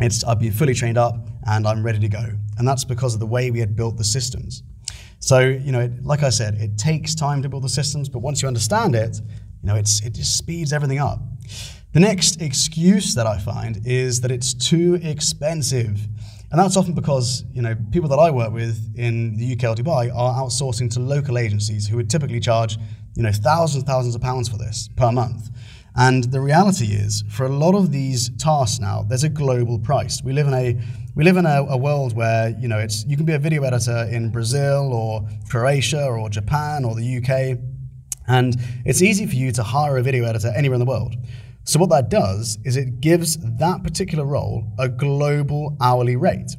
It's 0.00 0.24
I've 0.24 0.40
been 0.40 0.52
fully 0.52 0.74
trained 0.74 0.98
up, 0.98 1.14
and 1.46 1.66
I'm 1.66 1.84
ready 1.84 1.98
to 2.00 2.08
go." 2.08 2.24
And 2.56 2.66
that's 2.66 2.84
because 2.84 3.14
of 3.14 3.20
the 3.20 3.26
way 3.26 3.50
we 3.50 3.60
had 3.60 3.76
built 3.76 3.96
the 3.96 4.04
systems. 4.04 4.62
So, 5.20 5.40
you 5.40 5.72
know, 5.72 5.92
like 6.02 6.22
I 6.22 6.30
said, 6.30 6.54
it 6.54 6.78
takes 6.78 7.14
time 7.14 7.42
to 7.42 7.48
build 7.48 7.64
the 7.64 7.68
systems, 7.68 8.08
but 8.08 8.20
once 8.20 8.40
you 8.40 8.48
understand 8.48 8.94
it, 8.94 9.20
you 9.62 9.66
know, 9.66 9.74
it's, 9.74 10.00
it 10.04 10.14
just 10.14 10.36
speeds 10.38 10.72
everything 10.72 10.98
up. 10.98 11.20
The 11.92 12.00
next 12.00 12.40
excuse 12.40 13.14
that 13.14 13.26
I 13.26 13.38
find 13.38 13.84
is 13.84 14.20
that 14.20 14.30
it's 14.30 14.54
too 14.54 14.98
expensive. 15.02 16.06
And 16.50 16.58
that's 16.58 16.76
often 16.76 16.94
because, 16.94 17.44
you 17.52 17.62
know, 17.62 17.76
people 17.90 18.08
that 18.10 18.18
I 18.18 18.30
work 18.30 18.52
with 18.52 18.94
in 18.96 19.36
the 19.36 19.52
UK 19.52 19.64
or 19.64 19.74
Dubai 19.74 20.14
are 20.14 20.42
outsourcing 20.42 20.90
to 20.94 21.00
local 21.00 21.36
agencies 21.36 21.86
who 21.88 21.96
would 21.96 22.08
typically 22.08 22.40
charge, 22.40 22.78
you 23.18 23.24
know, 23.24 23.32
thousands 23.32 23.82
and 23.82 23.86
thousands 23.86 24.14
of 24.14 24.22
pounds 24.22 24.48
for 24.48 24.56
this 24.56 24.88
per 24.96 25.10
month. 25.10 25.50
And 25.96 26.22
the 26.30 26.40
reality 26.40 26.92
is, 26.92 27.24
for 27.28 27.46
a 27.46 27.48
lot 27.48 27.74
of 27.74 27.90
these 27.90 28.30
tasks 28.38 28.78
now, 28.78 29.02
there's 29.02 29.24
a 29.24 29.28
global 29.28 29.80
price. 29.80 30.22
We 30.22 30.32
live 30.32 30.46
in 30.46 30.54
a 30.54 30.80
we 31.16 31.24
live 31.24 31.36
in 31.36 31.44
a, 31.44 31.64
a, 31.64 31.76
world 31.76 32.14
where 32.14 32.50
you 32.50 32.68
know 32.68 32.78
it's 32.78 33.04
you 33.06 33.16
can 33.16 33.26
be 33.26 33.32
a 33.32 33.38
video 33.40 33.64
editor 33.64 34.08
in 34.08 34.30
Brazil 34.30 34.92
or 34.92 35.28
Croatia 35.50 36.04
or 36.04 36.30
Japan 36.30 36.84
or 36.84 36.94
the 36.94 37.18
UK, 37.18 37.58
and 38.28 38.54
it's 38.84 39.02
easy 39.02 39.26
for 39.26 39.34
you 39.34 39.50
to 39.50 39.64
hire 39.64 39.96
a 39.96 40.02
video 40.02 40.24
editor 40.24 40.52
anywhere 40.54 40.76
in 40.76 40.80
the 40.80 40.86
world. 40.86 41.16
So 41.64 41.80
what 41.80 41.90
that 41.90 42.10
does 42.10 42.58
is 42.64 42.76
it 42.76 43.00
gives 43.00 43.36
that 43.58 43.82
particular 43.82 44.24
role 44.24 44.72
a 44.78 44.88
global 44.88 45.76
hourly 45.80 46.14
rate. 46.14 46.52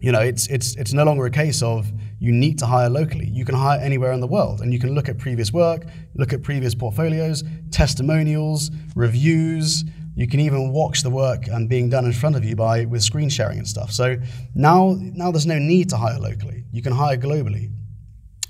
You 0.00 0.12
know, 0.12 0.20
it's 0.20 0.46
it's 0.46 0.76
it's 0.76 0.92
no 0.92 1.04
longer 1.04 1.26
a 1.26 1.30
case 1.30 1.60
of 1.62 1.90
you 2.20 2.32
need 2.32 2.58
to 2.60 2.66
hire 2.66 2.88
locally. 2.88 3.26
You 3.26 3.44
can 3.44 3.56
hire 3.56 3.80
anywhere 3.80 4.12
in 4.12 4.20
the 4.20 4.28
world, 4.28 4.60
and 4.60 4.72
you 4.72 4.78
can 4.78 4.94
look 4.94 5.08
at 5.08 5.18
previous 5.18 5.52
work, 5.52 5.86
look 6.14 6.32
at 6.32 6.42
previous 6.42 6.74
portfolios, 6.74 7.42
testimonials, 7.70 8.70
reviews. 8.94 9.84
You 10.14 10.26
can 10.26 10.40
even 10.40 10.72
watch 10.72 11.02
the 11.02 11.10
work 11.10 11.46
and 11.46 11.68
being 11.68 11.88
done 11.88 12.04
in 12.04 12.12
front 12.12 12.36
of 12.36 12.44
you 12.44 12.56
by 12.56 12.84
with 12.84 13.02
screen 13.02 13.28
sharing 13.28 13.58
and 13.58 13.66
stuff. 13.66 13.90
So 13.90 14.16
now 14.54 14.96
now 15.00 15.32
there's 15.32 15.46
no 15.46 15.58
need 15.58 15.88
to 15.90 15.96
hire 15.96 16.18
locally. 16.18 16.64
You 16.70 16.82
can 16.82 16.92
hire 16.92 17.16
globally. 17.16 17.72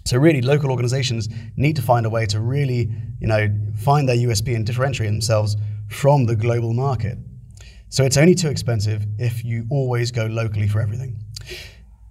So 0.04 0.18
really, 0.18 0.42
local 0.42 0.70
organizations 0.70 1.28
need 1.56 1.76
to 1.76 1.82
find 1.82 2.04
a 2.06 2.10
way 2.10 2.24
to 2.26 2.40
really, 2.40 2.90
you 3.20 3.26
know, 3.26 3.48
find 3.76 4.08
their 4.08 4.16
USP 4.16 4.54
and 4.54 4.66
differentiate 4.66 5.10
themselves 5.10 5.56
from 5.88 6.26
the 6.26 6.36
global 6.36 6.72
market. 6.72 7.18
So 7.90 8.04
it's 8.04 8.18
only 8.18 8.34
too 8.34 8.48
expensive 8.48 9.06
if 9.18 9.44
you 9.44 9.66
always 9.70 10.10
go 10.10 10.26
locally 10.26 10.68
for 10.68 10.80
everything. 10.80 11.18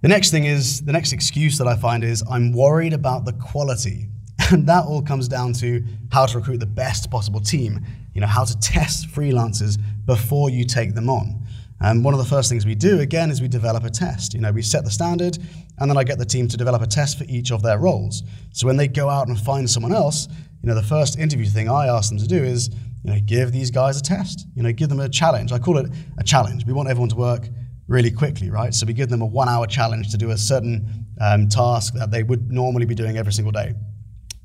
The 0.00 0.08
next 0.08 0.30
thing 0.30 0.44
is 0.44 0.82
the 0.82 0.92
next 0.92 1.12
excuse 1.12 1.58
that 1.58 1.66
I 1.66 1.76
find 1.76 2.04
is 2.04 2.22
I'm 2.30 2.52
worried 2.52 2.92
about 2.92 3.24
the 3.24 3.32
quality. 3.32 4.08
And 4.50 4.66
that 4.66 4.84
all 4.86 5.02
comes 5.02 5.28
down 5.28 5.52
to 5.54 5.84
how 6.10 6.24
to 6.24 6.38
recruit 6.38 6.58
the 6.60 6.66
best 6.66 7.10
possible 7.10 7.40
team, 7.40 7.84
you 8.14 8.22
know, 8.22 8.26
how 8.26 8.44
to 8.44 8.58
test 8.60 9.08
freelancers 9.08 9.78
before 10.06 10.48
you 10.48 10.64
take 10.64 10.94
them 10.94 11.10
on. 11.10 11.44
And 11.80 12.02
one 12.02 12.14
of 12.14 12.18
the 12.18 12.24
first 12.24 12.48
things 12.48 12.64
we 12.64 12.74
do 12.74 13.00
again 13.00 13.30
is 13.30 13.42
we 13.42 13.48
develop 13.48 13.84
a 13.84 13.90
test. 13.90 14.32
You 14.32 14.40
know, 14.40 14.50
we 14.50 14.62
set 14.62 14.84
the 14.84 14.90
standard 14.90 15.38
and 15.78 15.90
then 15.90 15.98
I 15.98 16.04
get 16.04 16.18
the 16.18 16.24
team 16.24 16.48
to 16.48 16.56
develop 16.56 16.80
a 16.80 16.86
test 16.86 17.18
for 17.18 17.24
each 17.28 17.52
of 17.52 17.62
their 17.62 17.78
roles. 17.78 18.22
So 18.52 18.66
when 18.66 18.76
they 18.76 18.88
go 18.88 19.10
out 19.10 19.28
and 19.28 19.38
find 19.38 19.68
someone 19.68 19.92
else, 19.92 20.28
you 20.62 20.68
know, 20.68 20.74
the 20.74 20.82
first 20.82 21.18
interview 21.18 21.46
thing 21.46 21.68
I 21.68 21.86
ask 21.86 22.08
them 22.08 22.18
to 22.18 22.26
do 22.26 22.42
is, 22.42 22.70
you 23.04 23.12
know, 23.12 23.20
give 23.26 23.52
these 23.52 23.70
guys 23.70 23.98
a 23.98 24.02
test. 24.02 24.46
You 24.56 24.62
know, 24.62 24.72
give 24.72 24.88
them 24.88 25.00
a 25.00 25.08
challenge. 25.08 25.52
I 25.52 25.58
call 25.58 25.78
it 25.78 25.90
a 26.18 26.24
challenge. 26.24 26.66
We 26.66 26.72
want 26.72 26.88
everyone 26.88 27.10
to 27.10 27.16
work 27.16 27.48
really 27.88 28.10
quickly, 28.10 28.50
right? 28.50 28.72
So 28.72 28.86
we 28.86 28.92
give 28.92 29.08
them 29.08 29.22
a 29.22 29.26
one 29.26 29.48
hour 29.48 29.66
challenge 29.66 30.10
to 30.10 30.18
do 30.18 30.30
a 30.30 30.38
certain 30.38 31.06
um, 31.20 31.48
task 31.48 31.94
that 31.94 32.10
they 32.10 32.22
would 32.22 32.50
normally 32.50 32.84
be 32.86 32.94
doing 32.94 33.16
every 33.16 33.32
single 33.32 33.50
day. 33.50 33.74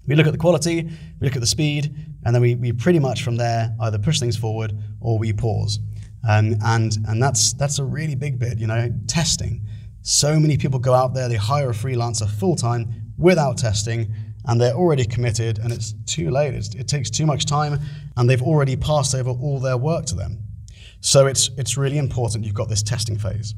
We 0.07 0.15
look 0.15 0.25
at 0.25 0.33
the 0.33 0.39
quality, 0.39 0.83
we 0.83 1.27
look 1.27 1.35
at 1.35 1.41
the 1.41 1.47
speed, 1.47 1.95
and 2.25 2.33
then 2.33 2.41
we, 2.41 2.55
we 2.55 2.71
pretty 2.71 2.99
much 2.99 3.23
from 3.23 3.35
there 3.35 3.75
either 3.81 3.99
push 3.99 4.19
things 4.19 4.35
forward 4.35 4.73
or 4.99 5.19
we 5.19 5.31
pause. 5.33 5.79
Um, 6.27 6.55
and 6.63 6.97
and 7.07 7.21
that's 7.21 7.53
that's 7.53 7.79
a 7.79 7.83
really 7.83 8.15
big 8.15 8.39
bit, 8.39 8.57
you 8.57 8.67
know, 8.67 8.93
testing. 9.07 9.67
So 10.01 10.39
many 10.39 10.57
people 10.57 10.79
go 10.79 10.93
out 10.93 11.13
there, 11.13 11.27
they 11.29 11.35
hire 11.35 11.69
a 11.69 11.73
freelancer 11.73 12.29
full 12.29 12.55
time 12.55 13.13
without 13.17 13.57
testing, 13.57 14.13
and 14.45 14.59
they're 14.59 14.73
already 14.73 15.05
committed, 15.05 15.59
and 15.59 15.71
it's 15.71 15.93
too 16.05 16.29
late. 16.31 16.53
It's, 16.53 16.73
it 16.75 16.87
takes 16.87 17.09
too 17.09 17.25
much 17.25 17.45
time, 17.45 17.79
and 18.15 18.29
they've 18.29 18.41
already 18.41 18.75
passed 18.75 19.15
over 19.15 19.29
all 19.31 19.59
their 19.59 19.77
work 19.77 20.05
to 20.07 20.15
them. 20.15 20.42
So 21.03 21.27
it's, 21.27 21.49
it's 21.57 21.75
really 21.75 21.97
important 21.97 22.45
you've 22.45 22.55
got 22.55 22.69
this 22.69 22.81
testing 22.81 23.17
phase. 23.17 23.53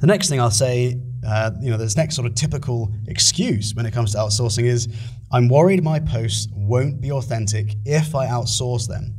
The 0.00 0.06
next 0.08 0.28
thing 0.28 0.40
I'll 0.40 0.50
say, 0.50 1.00
uh, 1.24 1.52
you 1.60 1.70
know, 1.70 1.76
this 1.76 1.96
next 1.96 2.16
sort 2.16 2.26
of 2.26 2.34
typical 2.34 2.92
excuse 3.06 3.72
when 3.74 3.86
it 3.86 3.92
comes 3.92 4.12
to 4.12 4.18
outsourcing 4.18 4.64
is 4.64 4.88
I'm 5.30 5.48
worried 5.48 5.82
my 5.84 6.00
posts 6.00 6.48
won't 6.52 7.00
be 7.00 7.12
authentic 7.12 7.76
if 7.84 8.16
I 8.16 8.26
outsource 8.26 8.88
them. 8.88 9.14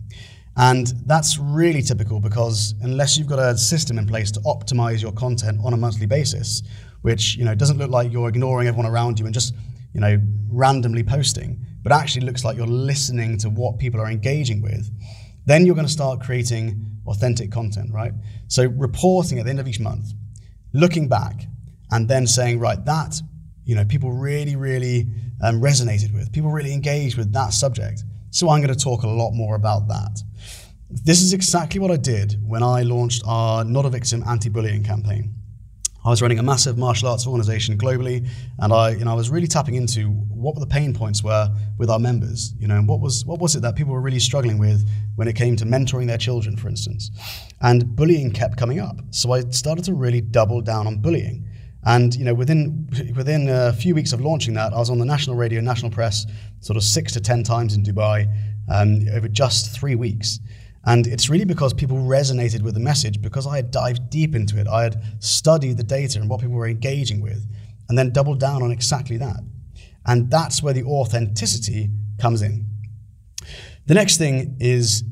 And 0.58 0.88
that's 1.06 1.40
really 1.40 1.82
typical 1.82 2.20
because 2.20 2.76
unless 2.82 3.18
you've 3.18 3.28
got 3.28 3.40
a 3.40 3.58
system 3.58 3.98
in 3.98 4.06
place 4.06 4.30
to 4.32 4.42
optimize 4.42 5.02
your 5.02 5.14
content 5.14 5.62
on 5.64 5.74
a 5.74 5.78
monthly 5.78 6.06
basis, 6.06 6.64
which 7.02 7.38
you 7.38 7.46
know 7.46 7.56
doesn't 7.56 7.78
look 7.78 7.92
like 7.92 8.12
you're 8.12 8.28
ignoring 8.28 8.68
everyone 8.68 8.92
around 8.92 9.20
you 9.20 9.26
and 9.26 9.34
just 9.34 9.56
you 9.94 10.02
know 10.02 10.20
randomly 10.50 11.04
posting, 11.04 11.66
but 11.82 11.94
actually 11.94 12.26
looks 12.26 12.44
like 12.44 12.58
you're 12.58 12.68
listening 12.68 13.38
to 13.38 13.50
what 13.50 13.80
people 13.80 14.02
are 14.02 14.10
engaging 14.10 14.62
with, 14.62 14.92
then 15.46 15.66
you're 15.66 15.76
going 15.76 15.88
to 15.88 15.94
start 15.94 16.20
creating 16.20 16.97
authentic 17.08 17.52
content, 17.52 17.92
right? 17.94 18.12
So 18.48 18.68
reporting 18.68 19.40
at 19.40 19.46
the 19.46 19.50
end 19.50 19.60
of 19.60 19.68
each 19.68 19.80
month, 19.80 20.14
looking 20.74 21.08
back, 21.08 21.46
and 21.92 22.08
then 22.08 22.28
saying, 22.28 22.60
right, 22.60 22.84
that 22.86 23.22
you 23.66 23.76
know 23.76 23.86
people 23.86 24.12
really, 24.12 24.56
really 24.56 25.08
um, 25.42 25.62
resonated 25.62 26.14
with, 26.14 26.32
people 26.32 26.52
really 26.52 26.74
engaged 26.74 27.18
with 27.18 27.32
that 27.34 27.54
subject. 27.54 28.04
So 28.30 28.50
I'm 28.50 28.62
going 28.62 28.74
to 28.74 28.80
talk 28.80 29.04
a 29.04 29.08
lot 29.08 29.32
more 29.32 29.56
about 29.56 29.88
that. 29.88 30.22
This 30.90 31.22
is 31.22 31.34
exactly 31.34 31.80
what 31.80 31.92
I 31.92 31.98
did 31.98 32.38
when 32.46 32.64
I 32.64 32.84
launched 32.84 33.24
our 33.26 33.64
Not 33.64 33.86
a 33.86 33.90
Victim 33.90 34.24
anti-bullying 34.28 34.84
campaign. 34.84 35.34
I 36.08 36.10
was 36.10 36.22
running 36.22 36.40
a 36.40 36.44
massive 36.44 36.78
martial 36.78 37.10
arts 37.10 37.28
organization 37.28 37.78
globally, 37.78 38.26
and 38.60 38.72
I, 38.72 38.92
you 38.92 39.04
know, 39.04 39.12
I 39.12 39.14
was 39.14 39.30
really 39.30 39.46
tapping 39.46 39.76
into 39.76 40.08
what 40.08 40.58
the 40.58 40.66
pain 40.66 40.94
points 40.94 41.22
were 41.22 41.54
with 41.78 41.90
our 41.90 42.00
members. 42.00 42.54
You 42.58 42.70
know, 42.70 42.80
what 42.80 43.02
was 43.02 43.26
what 43.26 43.42
was 43.42 43.58
it 43.58 43.60
that 43.64 43.76
people 43.76 43.92
were 43.92 44.00
really 44.00 44.20
struggling 44.20 44.58
with 44.58 44.90
when 45.16 45.28
it 45.28 45.36
came 45.36 45.58
to 45.58 45.66
mentoring 45.66 46.08
their 46.08 46.18
children, 46.18 46.56
for 46.56 46.70
instance. 46.70 47.12
And 47.60 47.94
bullying 47.94 48.32
kept 48.32 48.56
coming 48.56 48.80
up, 48.80 48.96
so 49.10 49.34
I 49.34 49.42
started 49.50 49.84
to 49.84 49.94
really 49.96 50.22
double 50.22 50.62
down 50.62 50.88
on 50.88 51.02
bullying. 51.02 51.46
And 51.84 52.16
you 52.16 52.24
know, 52.24 52.34
within 52.34 52.88
within 53.14 53.50
a 53.50 53.74
few 53.74 53.94
weeks 53.94 54.14
of 54.14 54.22
launching 54.22 54.54
that, 54.54 54.72
I 54.72 54.78
was 54.78 54.90
on 54.90 55.00
the 55.00 55.06
national 55.06 55.36
radio, 55.36 55.60
national 55.60 55.92
press, 55.92 56.26
sort 56.62 56.78
of 56.78 56.84
six 56.84 57.12
to 57.14 57.20
ten 57.20 57.44
times 57.44 57.76
in 57.76 57.84
Dubai 57.84 58.34
um, 58.72 59.08
over 59.14 59.28
just 59.28 59.78
three 59.78 59.96
weeks. 59.96 60.40
And 60.88 61.06
it's 61.06 61.30
really 61.30 61.44
because 61.44 61.74
people 61.74 61.98
resonated 61.98 62.62
with 62.62 62.74
the 62.74 62.80
message 62.80 63.22
because 63.22 63.46
I 63.46 63.58
had 63.58 63.72
dived 63.72 64.10
deep 64.10 64.34
into 64.34 64.58
it. 64.58 64.68
I 64.68 64.84
had 64.84 65.04
studied 65.20 65.76
the 65.76 65.84
data 65.84 66.18
and 66.18 66.30
what 66.30 66.40
people 66.40 66.56
were 66.56 66.68
engaging 66.68 67.22
with, 67.22 67.46
and 67.90 67.98
then 67.98 68.12
doubled 68.12 68.40
down 68.40 68.64
on 68.64 68.72
exactly 68.72 69.18
that. 69.18 69.42
And 70.06 70.32
that's 70.32 70.64
where 70.64 70.74
the 70.74 70.84
authenticity 70.84 71.90
comes 72.20 72.42
in. 72.42 72.66
The 73.86 73.96
next 73.96 74.18
thing 74.18 74.56
is 74.62 75.04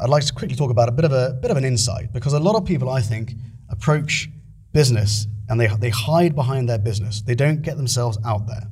I'd 0.00 0.08
like 0.08 0.24
to 0.24 0.32
quickly 0.32 0.56
talk 0.56 0.70
about 0.70 0.88
a 0.88 0.92
bit 0.92 1.04
of 1.04 1.12
a 1.12 1.36
bit 1.42 1.50
of 1.50 1.56
an 1.56 1.64
insight 1.64 2.12
because 2.12 2.32
a 2.32 2.38
lot 2.38 2.54
of 2.54 2.64
people 2.64 2.88
I 2.88 3.00
think 3.00 3.34
approach 3.68 4.30
business 4.72 5.26
and 5.48 5.60
they, 5.60 5.66
they 5.66 5.90
hide 5.90 6.36
behind 6.36 6.68
their 6.68 6.78
business. 6.78 7.22
They 7.22 7.34
don't 7.34 7.60
get 7.60 7.76
themselves 7.76 8.18
out 8.24 8.46
there. 8.46 8.68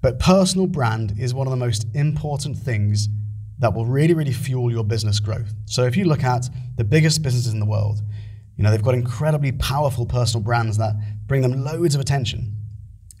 But 0.00 0.18
personal 0.20 0.66
brand 0.66 1.14
is 1.18 1.34
one 1.34 1.46
of 1.46 1.50
the 1.50 1.56
most 1.56 1.86
important 1.94 2.56
things 2.56 3.08
that 3.58 3.74
will 3.74 3.86
really, 3.86 4.14
really 4.14 4.32
fuel 4.32 4.70
your 4.70 4.84
business 4.84 5.20
growth. 5.20 5.52
So 5.66 5.84
if 5.84 5.96
you 5.96 6.04
look 6.04 6.24
at 6.24 6.48
the 6.76 6.84
biggest 6.84 7.22
businesses 7.22 7.52
in 7.52 7.60
the 7.60 7.66
world, 7.66 8.00
you 8.56 8.64
know, 8.64 8.70
they've 8.70 8.82
got 8.82 8.94
incredibly 8.94 9.52
powerful 9.52 10.06
personal 10.06 10.42
brands 10.42 10.78
that 10.78 10.94
bring 11.26 11.42
them 11.42 11.64
loads 11.64 11.94
of 11.94 12.00
attention. 12.00 12.56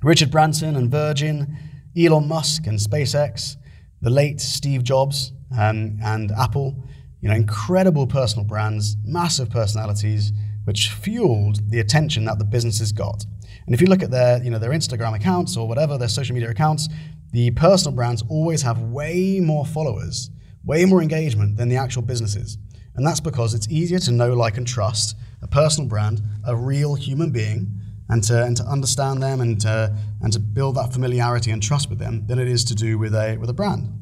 Richard 0.02 0.30
Branson 0.30 0.76
and 0.76 0.90
Virgin, 0.90 1.56
Elon 1.96 2.28
Musk 2.28 2.66
and 2.66 2.78
SpaceX, 2.78 3.56
the 4.00 4.10
late 4.10 4.40
Steve 4.40 4.84
Jobs 4.84 5.32
um, 5.56 5.98
and 6.02 6.30
Apple, 6.32 6.84
you 7.20 7.28
know, 7.28 7.34
incredible 7.34 8.06
personal 8.06 8.44
brands, 8.44 8.96
massive 9.04 9.50
personalities, 9.50 10.32
which 10.64 10.90
fueled 10.90 11.68
the 11.70 11.80
attention 11.80 12.24
that 12.26 12.38
the 12.38 12.44
businesses 12.44 12.92
got. 12.92 13.24
And 13.66 13.74
if 13.74 13.80
you 13.80 13.86
look 13.86 14.02
at 14.02 14.10
their, 14.10 14.42
you 14.42 14.50
know, 14.50 14.58
their 14.58 14.70
Instagram 14.70 15.14
accounts 15.16 15.56
or 15.56 15.66
whatever, 15.66 15.98
their 15.98 16.08
social 16.08 16.34
media 16.34 16.50
accounts, 16.50 16.88
the 17.32 17.50
personal 17.52 17.94
brands 17.94 18.22
always 18.28 18.62
have 18.62 18.80
way 18.80 19.40
more 19.40 19.66
followers, 19.66 20.30
way 20.64 20.84
more 20.84 21.02
engagement 21.02 21.56
than 21.56 21.68
the 21.68 21.76
actual 21.76 22.02
businesses. 22.02 22.58
And 22.94 23.06
that's 23.06 23.20
because 23.20 23.54
it's 23.54 23.68
easier 23.68 23.98
to 24.00 24.12
know, 24.12 24.32
like, 24.32 24.56
and 24.56 24.66
trust 24.66 25.16
a 25.42 25.46
personal 25.46 25.88
brand, 25.88 26.22
a 26.46 26.56
real 26.56 26.94
human 26.94 27.30
being, 27.30 27.80
and 28.08 28.24
to, 28.24 28.44
and 28.44 28.56
to 28.56 28.64
understand 28.64 29.22
them 29.22 29.40
and 29.40 29.60
to, 29.60 29.96
and 30.22 30.32
to 30.32 30.40
build 30.40 30.76
that 30.76 30.92
familiarity 30.92 31.50
and 31.50 31.62
trust 31.62 31.90
with 31.90 31.98
them 31.98 32.26
than 32.26 32.38
it 32.38 32.48
is 32.48 32.64
to 32.64 32.74
do 32.74 32.98
with 32.98 33.14
a, 33.14 33.36
with 33.36 33.50
a 33.50 33.52
brand. 33.52 33.92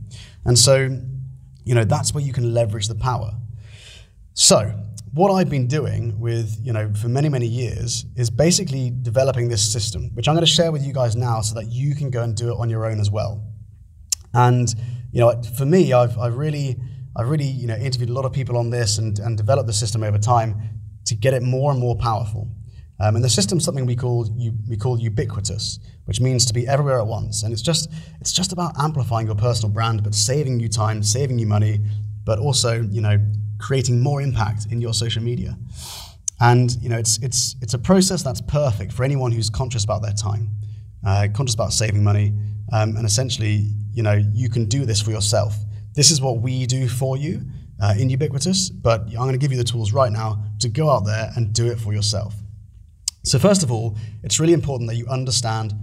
And 0.44 0.58
so, 0.58 0.98
you 1.64 1.74
know, 1.74 1.84
that's 1.84 2.14
where 2.14 2.22
you 2.22 2.32
can 2.32 2.54
leverage 2.54 2.88
the 2.88 2.94
power. 2.94 3.32
So, 4.34 4.72
what 5.16 5.32
I've 5.32 5.48
been 5.48 5.66
doing 5.66 6.20
with, 6.20 6.58
you 6.62 6.74
know, 6.74 6.92
for 6.92 7.08
many, 7.08 7.30
many 7.30 7.46
years 7.46 8.04
is 8.16 8.28
basically 8.28 8.92
developing 9.00 9.48
this 9.48 9.72
system, 9.72 10.10
which 10.12 10.28
I'm 10.28 10.34
going 10.34 10.44
to 10.44 10.52
share 10.52 10.70
with 10.70 10.84
you 10.84 10.92
guys 10.92 11.16
now 11.16 11.40
so 11.40 11.54
that 11.54 11.68
you 11.68 11.94
can 11.94 12.10
go 12.10 12.22
and 12.22 12.36
do 12.36 12.50
it 12.52 12.56
on 12.58 12.68
your 12.68 12.84
own 12.84 13.00
as 13.00 13.10
well. 13.10 13.42
And, 14.34 14.68
you 15.12 15.20
know, 15.20 15.42
for 15.56 15.64
me, 15.64 15.94
I've, 15.94 16.18
I've 16.18 16.36
really, 16.36 16.76
I've 17.16 17.30
really, 17.30 17.46
you 17.46 17.66
know, 17.66 17.76
interviewed 17.76 18.10
a 18.10 18.12
lot 18.12 18.26
of 18.26 18.34
people 18.34 18.58
on 18.58 18.68
this 18.68 18.98
and, 18.98 19.18
and 19.18 19.38
developed 19.38 19.66
the 19.66 19.72
system 19.72 20.02
over 20.02 20.18
time 20.18 20.54
to 21.06 21.14
get 21.14 21.32
it 21.32 21.42
more 21.42 21.70
and 21.70 21.80
more 21.80 21.96
powerful. 21.96 22.50
Um, 23.00 23.16
and 23.16 23.24
the 23.24 23.30
system's 23.30 23.64
something 23.64 23.86
we 23.86 23.96
call, 23.96 24.28
we 24.68 24.76
call 24.76 25.00
ubiquitous, 25.00 25.78
which 26.04 26.20
means 26.20 26.44
to 26.44 26.52
be 26.52 26.68
everywhere 26.68 27.00
at 27.00 27.06
once. 27.06 27.42
And 27.42 27.54
it's 27.54 27.62
just, 27.62 27.90
it's 28.20 28.34
just 28.34 28.52
about 28.52 28.78
amplifying 28.78 29.28
your 29.28 29.36
personal 29.36 29.72
brand, 29.72 30.02
but 30.02 30.14
saving 30.14 30.60
you 30.60 30.68
time, 30.68 31.02
saving 31.02 31.38
you 31.38 31.46
money, 31.46 31.80
but 32.24 32.38
also, 32.38 32.82
you 32.82 33.00
know, 33.00 33.18
creating 33.58 34.00
more 34.00 34.20
impact 34.22 34.66
in 34.70 34.80
your 34.80 34.94
social 34.94 35.22
media. 35.22 35.56
And 36.40 36.76
you 36.82 36.88
know, 36.88 36.98
it's 36.98 37.18
it's 37.18 37.56
it's 37.62 37.74
a 37.74 37.78
process 37.78 38.22
that's 38.22 38.40
perfect 38.42 38.92
for 38.92 39.04
anyone 39.04 39.32
who's 39.32 39.50
conscious 39.50 39.84
about 39.84 40.02
their 40.02 40.12
time, 40.12 40.50
uh, 41.06 41.28
conscious 41.34 41.54
about 41.54 41.72
saving 41.72 42.04
money, 42.04 42.34
um, 42.72 42.96
and 42.96 43.06
essentially, 43.06 43.70
you 43.92 44.02
know, 44.02 44.22
you 44.34 44.50
can 44.50 44.66
do 44.66 44.84
this 44.84 45.00
for 45.00 45.10
yourself. 45.10 45.56
This 45.94 46.10
is 46.10 46.20
what 46.20 46.40
we 46.40 46.66
do 46.66 46.88
for 46.88 47.16
you. 47.16 47.42
uh, 47.80 47.94
in 47.98 48.08
Ubiquitous, 48.10 48.70
but 48.70 49.02
I'm 49.02 49.14
going 49.14 49.32
to 49.32 49.38
give 49.38 49.52
you 49.52 49.58
the 49.58 49.64
tools 49.64 49.92
right 49.92 50.10
now 50.10 50.42
to 50.60 50.68
go 50.68 50.90
out 50.90 51.04
there 51.04 51.30
and 51.36 51.52
do 51.52 51.66
it 51.66 51.78
for 51.78 51.92
yourself. 51.92 52.34
So, 53.24 53.38
first 53.38 53.62
of 53.62 53.70
all, 53.70 53.96
it's 54.22 54.40
really 54.40 54.52
important 54.52 54.88
that 54.88 54.96
you 54.96 55.06
understand 55.08 55.74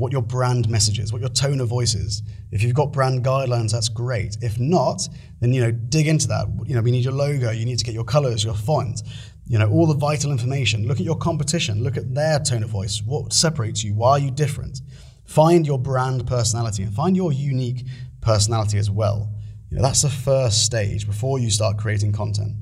what 0.00 0.12
your 0.12 0.22
brand 0.22 0.68
message 0.68 0.98
is, 0.98 1.12
what 1.12 1.20
your 1.20 1.30
tone 1.30 1.60
of 1.60 1.68
voice 1.68 1.94
is. 1.94 2.22
If 2.50 2.62
you've 2.62 2.74
got 2.74 2.92
brand 2.92 3.24
guidelines, 3.24 3.70
that's 3.70 3.88
great. 3.88 4.38
If 4.40 4.58
not, 4.58 5.06
then 5.40 5.52
you 5.52 5.60
know 5.60 5.70
dig 5.70 6.08
into 6.08 6.26
that. 6.28 6.46
You 6.66 6.74
know, 6.74 6.80
we 6.80 6.90
need 6.90 7.04
your 7.04 7.12
logo, 7.12 7.50
you 7.50 7.64
need 7.64 7.78
to 7.78 7.84
get 7.84 7.94
your 7.94 8.04
colors, 8.04 8.42
your 8.42 8.54
font, 8.54 9.02
you 9.46 9.58
know, 9.58 9.70
all 9.70 9.86
the 9.86 9.94
vital 9.94 10.32
information. 10.32 10.86
Look 10.88 10.98
at 10.98 11.04
your 11.04 11.16
competition, 11.16 11.82
look 11.82 11.96
at 11.96 12.14
their 12.14 12.38
tone 12.40 12.62
of 12.62 12.70
voice. 12.70 13.02
What 13.04 13.32
separates 13.32 13.84
you? 13.84 13.94
Why 13.94 14.12
are 14.12 14.18
you 14.18 14.30
different? 14.30 14.80
Find 15.26 15.66
your 15.66 15.78
brand 15.78 16.26
personality 16.26 16.82
and 16.82 16.94
find 16.94 17.14
your 17.14 17.32
unique 17.32 17.84
personality 18.20 18.78
as 18.78 18.90
well. 18.90 19.32
You 19.70 19.76
know, 19.76 19.82
that's 19.82 20.02
the 20.02 20.08
first 20.08 20.64
stage 20.64 21.06
before 21.06 21.38
you 21.38 21.50
start 21.50 21.76
creating 21.78 22.12
content. 22.12 22.56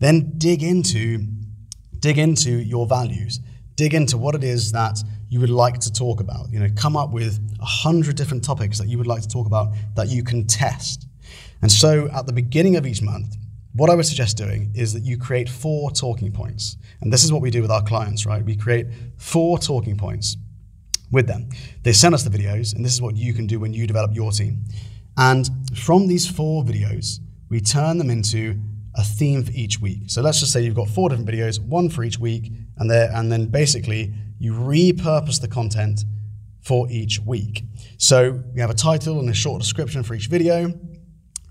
Then 0.00 0.32
dig 0.36 0.62
into 0.62 1.26
dig 2.00 2.18
into 2.18 2.50
your 2.50 2.86
values. 2.86 3.40
Dig 3.76 3.94
into 3.94 4.18
what 4.18 4.34
it 4.34 4.42
is 4.42 4.72
that 4.72 4.98
you 5.30 5.40
would 5.40 5.48
like 5.48 5.78
to 5.78 5.92
talk 5.92 6.20
about. 6.20 6.50
You 6.50 6.58
know, 6.58 6.68
come 6.76 6.96
up 6.96 7.10
with 7.10 7.40
a 7.60 7.64
hundred 7.64 8.16
different 8.16 8.44
topics 8.44 8.78
that 8.78 8.88
you 8.88 8.98
would 8.98 9.06
like 9.06 9.22
to 9.22 9.28
talk 9.28 9.46
about 9.46 9.72
that 9.94 10.08
you 10.08 10.22
can 10.22 10.46
test. 10.46 11.06
And 11.62 11.70
so 11.70 12.08
at 12.12 12.26
the 12.26 12.32
beginning 12.32 12.76
of 12.76 12.86
each 12.86 13.00
month, 13.00 13.36
what 13.72 13.88
I 13.88 13.94
would 13.94 14.06
suggest 14.06 14.36
doing 14.36 14.72
is 14.74 14.92
that 14.92 15.04
you 15.04 15.16
create 15.16 15.48
four 15.48 15.92
talking 15.92 16.32
points. 16.32 16.76
And 17.00 17.12
this 17.12 17.22
is 17.22 17.32
what 17.32 17.40
we 17.40 17.50
do 17.50 17.62
with 17.62 17.70
our 17.70 17.82
clients, 17.82 18.26
right? 18.26 18.44
We 18.44 18.56
create 18.56 18.86
four 19.16 19.58
talking 19.58 19.96
points 19.96 20.36
with 21.12 21.28
them. 21.28 21.48
They 21.84 21.92
send 21.92 22.14
us 22.14 22.24
the 22.24 22.36
videos, 22.36 22.74
and 22.74 22.84
this 22.84 22.92
is 22.92 23.00
what 23.00 23.16
you 23.16 23.32
can 23.32 23.46
do 23.46 23.60
when 23.60 23.72
you 23.72 23.86
develop 23.86 24.10
your 24.12 24.32
team. 24.32 24.64
And 25.16 25.48
from 25.76 26.08
these 26.08 26.28
four 26.28 26.64
videos, 26.64 27.20
we 27.48 27.60
turn 27.60 27.98
them 27.98 28.10
into 28.10 28.60
a 28.96 29.04
theme 29.04 29.44
for 29.44 29.52
each 29.52 29.80
week. 29.80 30.02
So 30.06 30.22
let's 30.22 30.40
just 30.40 30.52
say 30.52 30.62
you've 30.62 30.74
got 30.74 30.88
four 30.88 31.08
different 31.08 31.28
videos, 31.28 31.60
one 31.60 31.88
for 31.88 32.02
each 32.02 32.18
week, 32.18 32.52
and 32.80 32.90
there, 32.90 33.10
and 33.14 33.30
then 33.30 33.46
basically 33.46 34.12
you 34.40 34.54
repurpose 34.54 35.40
the 35.40 35.46
content 35.46 36.04
for 36.62 36.90
each 36.90 37.20
week. 37.20 37.62
So 37.98 38.42
you 38.54 38.60
have 38.60 38.70
a 38.70 38.74
title 38.74 39.20
and 39.20 39.28
a 39.28 39.34
short 39.34 39.60
description 39.60 40.02
for 40.02 40.14
each 40.14 40.26
video, 40.26 40.72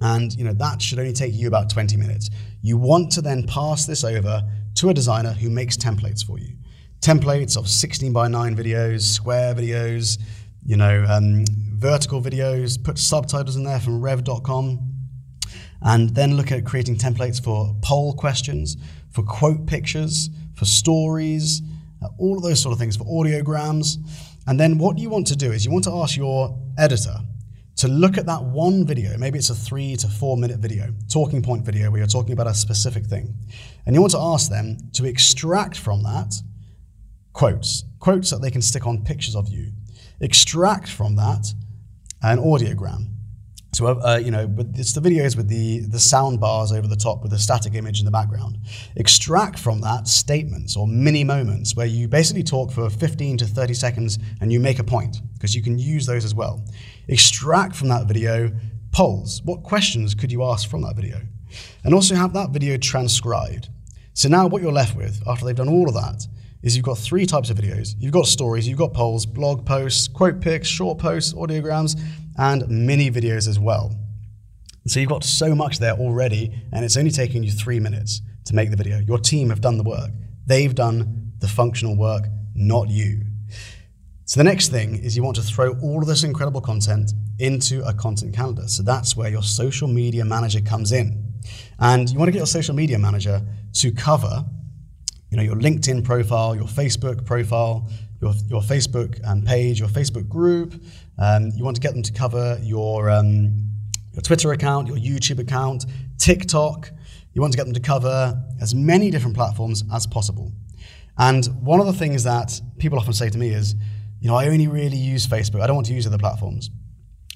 and 0.01 0.33
you 0.33 0.43
know 0.43 0.53
that 0.53 0.81
should 0.81 0.99
only 0.99 1.13
take 1.13 1.33
you 1.33 1.47
about 1.47 1.69
20 1.69 1.95
minutes. 1.97 2.29
You 2.61 2.77
want 2.77 3.11
to 3.13 3.21
then 3.21 3.45
pass 3.47 3.85
this 3.85 4.03
over 4.03 4.41
to 4.75 4.89
a 4.89 4.93
designer 4.93 5.31
who 5.31 5.49
makes 5.49 5.77
templates 5.77 6.25
for 6.25 6.39
you. 6.39 6.55
Templates 7.01 7.55
of 7.55 7.69
16 7.69 8.11
by 8.11 8.27
9 8.27 8.55
videos, 8.55 9.01
square 9.01 9.53
videos, 9.53 10.19
you 10.65 10.75
know, 10.75 11.05
um, 11.07 11.45
vertical 11.75 12.21
videos, 12.21 12.81
put 12.83 12.97
subtitles 12.97 13.55
in 13.55 13.63
there 13.63 13.79
from 13.79 14.01
rev.com, 14.01 14.79
and 15.81 16.09
then 16.15 16.35
look 16.35 16.51
at 16.51 16.65
creating 16.65 16.97
templates 16.97 17.41
for 17.41 17.75
poll 17.81 18.13
questions, 18.13 18.75
for 19.11 19.23
quote 19.23 19.65
pictures, 19.65 20.29
for 20.59 20.65
stories, 20.65 21.61
uh, 22.03 22.09
all 22.19 22.37
of 22.37 22.43
those 22.43 22.61
sort 22.61 22.73
of 22.73 22.79
things, 22.79 22.97
for 22.97 23.05
audiograms. 23.05 23.97
And 24.45 24.59
then 24.59 24.77
what 24.77 24.97
you 24.97 25.09
want 25.09 25.27
to 25.27 25.35
do 25.35 25.51
is 25.51 25.65
you 25.65 25.71
want 25.71 25.85
to 25.85 25.93
ask 25.93 26.17
your 26.17 26.57
editor 26.77 27.15
to 27.77 27.87
look 27.87 28.17
at 28.17 28.25
that 28.25 28.43
one 28.43 28.85
video, 28.85 29.17
maybe 29.17 29.39
it's 29.39 29.49
a 29.49 29.55
three 29.55 29.95
to 29.95 30.07
four 30.07 30.35
minute 30.35 30.59
video, 30.59 30.93
talking 31.07 31.41
point 31.41 31.63
video 31.63 31.89
where 31.89 31.99
you're 31.99 32.07
talking 32.07 32.33
about 32.33 32.47
a 32.47 32.53
specific 32.53 33.05
thing. 33.05 33.33
And 33.85 33.95
you 33.95 34.01
want 34.01 34.11
to 34.11 34.19
ask 34.19 34.49
them 34.49 34.77
to 34.93 35.05
extract 35.05 35.77
from 35.79 36.03
that 36.03 36.33
quotes, 37.31 37.85
quotes 37.99 38.31
that 38.31 38.41
they 38.41 38.51
can 38.51 38.61
stick 38.61 38.85
on 38.85 39.05
pictures 39.05 39.35
of 39.35 39.47
you. 39.47 39.71
Extract 40.19 40.89
from 40.89 41.15
that 41.15 41.53
an 42.21 42.37
audiogram. 42.39 43.07
So, 43.71 43.85
uh, 43.87 44.19
you 44.23 44.31
know, 44.31 44.53
it's 44.75 44.93
the 44.93 45.01
videos 45.01 45.37
with 45.37 45.47
the, 45.47 45.81
the 45.81 45.99
sound 45.99 46.39
bars 46.39 46.71
over 46.71 46.87
the 46.87 46.95
top 46.95 47.21
with 47.21 47.31
the 47.31 47.37
static 47.37 47.75
image 47.75 47.99
in 47.99 48.05
the 48.05 48.11
background. 48.11 48.57
Extract 48.95 49.59
from 49.59 49.81
that 49.81 50.07
statements 50.07 50.75
or 50.75 50.87
mini 50.87 51.23
moments 51.23 51.75
where 51.75 51.85
you 51.85 52.07
basically 52.07 52.43
talk 52.43 52.71
for 52.71 52.89
15 52.89 53.37
to 53.37 53.45
30 53.45 53.73
seconds 53.75 54.17
and 54.41 54.51
you 54.51 54.59
make 54.59 54.79
a 54.79 54.83
point, 54.83 55.17
because 55.33 55.55
you 55.55 55.61
can 55.61 55.77
use 55.77 56.05
those 56.05 56.25
as 56.25 56.33
well. 56.33 56.65
Extract 57.07 57.75
from 57.75 57.89
that 57.89 58.07
video 58.07 58.51
polls. 58.91 59.41
What 59.43 59.63
questions 59.63 60.15
could 60.15 60.31
you 60.31 60.43
ask 60.43 60.67
from 60.69 60.81
that 60.81 60.95
video? 60.95 61.21
And 61.83 61.93
also 61.93 62.15
have 62.15 62.33
that 62.33 62.49
video 62.49 62.75
transcribed. 62.77 63.69
So 64.13 64.29
now 64.29 64.47
what 64.47 64.61
you're 64.61 64.71
left 64.71 64.95
with 64.95 65.21
after 65.27 65.45
they've 65.45 65.55
done 65.55 65.69
all 65.69 65.87
of 65.87 65.93
that 65.93 66.27
is 66.61 66.75
you've 66.75 66.85
got 66.85 66.97
three 66.97 67.25
types 67.25 67.49
of 67.49 67.57
videos. 67.57 67.95
You've 67.99 68.11
got 68.11 68.25
stories, 68.25 68.67
you've 68.67 68.77
got 68.77 68.93
polls, 68.93 69.25
blog 69.25 69.65
posts, 69.65 70.07
quote 70.07 70.41
pics, 70.41 70.67
short 70.67 70.97
posts, 70.97 71.33
audiograms, 71.33 71.99
and 72.39 72.67
mini 72.69 73.11
videos 73.11 73.47
as 73.47 73.59
well. 73.59 73.93
So 74.87 74.99
you've 74.99 75.09
got 75.09 75.23
so 75.23 75.53
much 75.53 75.77
there 75.79 75.93
already, 75.93 76.51
and 76.71 76.83
it's 76.85 76.97
only 76.97 77.11
taking 77.11 77.43
you 77.43 77.51
three 77.51 77.79
minutes 77.79 78.21
to 78.45 78.55
make 78.55 78.71
the 78.71 78.77
video. 78.77 78.99
Your 78.99 79.19
team 79.19 79.49
have 79.49 79.61
done 79.61 79.77
the 79.77 79.83
work. 79.83 80.09
They've 80.47 80.73
done 80.73 81.33
the 81.39 81.47
functional 81.47 81.97
work, 81.97 82.23
not 82.55 82.89
you. 82.89 83.21
So 84.25 84.39
the 84.39 84.45
next 84.45 84.69
thing 84.69 84.95
is 84.95 85.17
you 85.17 85.23
want 85.23 85.35
to 85.35 85.41
throw 85.41 85.77
all 85.81 86.01
of 86.01 86.07
this 86.07 86.23
incredible 86.23 86.61
content 86.61 87.11
into 87.39 87.83
a 87.85 87.93
content 87.93 88.33
calendar. 88.33 88.67
So 88.67 88.83
that's 88.83 89.17
where 89.17 89.29
your 89.29 89.43
social 89.43 89.87
media 89.87 90.23
manager 90.23 90.61
comes 90.61 90.91
in. 90.91 91.33
And 91.77 92.09
you 92.09 92.17
want 92.17 92.29
to 92.29 92.31
get 92.31 92.39
your 92.39 92.47
social 92.47 92.73
media 92.73 92.97
manager 92.97 93.41
to 93.73 93.91
cover 93.91 94.45
you 95.29 95.37
know, 95.37 95.43
your 95.43 95.55
LinkedIn 95.55 96.03
profile, 96.03 96.55
your 96.55 96.65
Facebook 96.65 97.25
profile, 97.25 97.87
your, 98.21 98.33
your 98.47 98.61
Facebook 98.61 99.19
um, 99.27 99.41
page, 99.41 99.79
your 99.79 99.89
Facebook 99.89 100.27
group. 100.27 100.73
Um, 101.17 101.51
you 101.55 101.63
want 101.63 101.75
to 101.75 101.81
get 101.81 101.93
them 101.93 102.03
to 102.03 102.13
cover 102.13 102.59
your, 102.61 103.09
um, 103.09 103.69
your 104.13 104.21
Twitter 104.21 104.51
account, 104.51 104.87
your 104.87 104.97
YouTube 104.97 105.39
account, 105.39 105.85
TikTok. 106.17 106.91
You 107.33 107.41
want 107.41 107.53
to 107.53 107.57
get 107.57 107.65
them 107.65 107.73
to 107.73 107.79
cover 107.79 108.41
as 108.61 108.75
many 108.75 109.11
different 109.11 109.35
platforms 109.35 109.83
as 109.93 110.07
possible. 110.07 110.51
And 111.17 111.45
one 111.61 111.79
of 111.79 111.85
the 111.85 111.93
things 111.93 112.23
that 112.23 112.61
people 112.77 112.97
often 112.97 113.13
say 113.13 113.29
to 113.29 113.37
me 113.37 113.49
is, 113.49 113.75
you 114.21 114.27
know, 114.27 114.35
I 114.35 114.47
only 114.47 114.67
really 114.67 114.97
use 114.97 115.27
Facebook. 115.27 115.61
I 115.61 115.67
don't 115.67 115.75
want 115.75 115.87
to 115.87 115.93
use 115.93 116.07
other 116.07 116.17
platforms. 116.17 116.69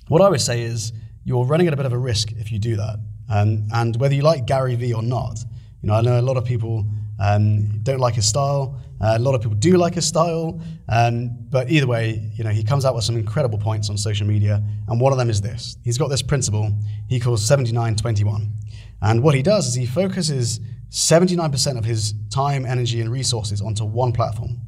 What 0.07 0.21
I 0.21 0.29
would 0.29 0.41
say 0.41 0.61
is, 0.63 0.91
you're 1.25 1.45
running 1.45 1.67
at 1.67 1.73
a 1.73 1.77
bit 1.77 1.85
of 1.85 1.93
a 1.93 1.97
risk 1.97 2.33
if 2.33 2.51
you 2.51 2.59
do 2.59 2.75
that. 2.75 2.99
Um, 3.29 3.67
and 3.73 3.95
whether 3.99 4.13
you 4.13 4.21
like 4.21 4.45
Gary 4.45 4.75
Vee 4.75 4.93
or 4.93 5.01
not, 5.01 5.39
you 5.81 5.87
know, 5.87 5.93
I 5.93 6.01
know 6.01 6.19
a 6.19 6.21
lot 6.21 6.37
of 6.37 6.43
people 6.45 6.85
um, 7.19 7.79
don't 7.83 7.99
like 7.99 8.15
his 8.15 8.27
style. 8.27 8.81
Uh, 9.03 9.17
a 9.17 9.19
lot 9.19 9.35
of 9.35 9.41
people 9.41 9.57
do 9.57 9.75
like 9.75 9.95
his 9.95 10.07
style, 10.07 10.61
um, 10.87 11.29
but 11.49 11.69
either 11.69 11.85
way, 11.85 12.31
you 12.35 12.43
know, 12.43 12.51
he 12.51 12.63
comes 12.63 12.85
out 12.85 12.95
with 12.95 13.03
some 13.03 13.17
incredible 13.17 13.57
points 13.57 13.89
on 13.89 13.97
social 13.97 14.25
media, 14.25 14.63
and 14.87 15.01
one 15.01 15.11
of 15.11 15.17
them 15.17 15.29
is 15.29 15.41
this. 15.41 15.75
He's 15.83 15.97
got 15.97 16.07
this 16.07 16.21
principle 16.21 16.71
he 17.09 17.19
calls 17.19 17.47
79-21. 17.47 18.49
And 19.01 19.21
what 19.21 19.35
he 19.35 19.41
does 19.41 19.67
is 19.67 19.73
he 19.73 19.85
focuses 19.85 20.61
79% 20.89 21.77
of 21.77 21.83
his 21.83 22.13
time, 22.29 22.65
energy, 22.65 23.01
and 23.01 23.11
resources 23.11 23.61
onto 23.61 23.83
one 23.83 24.13
platform. 24.13 24.61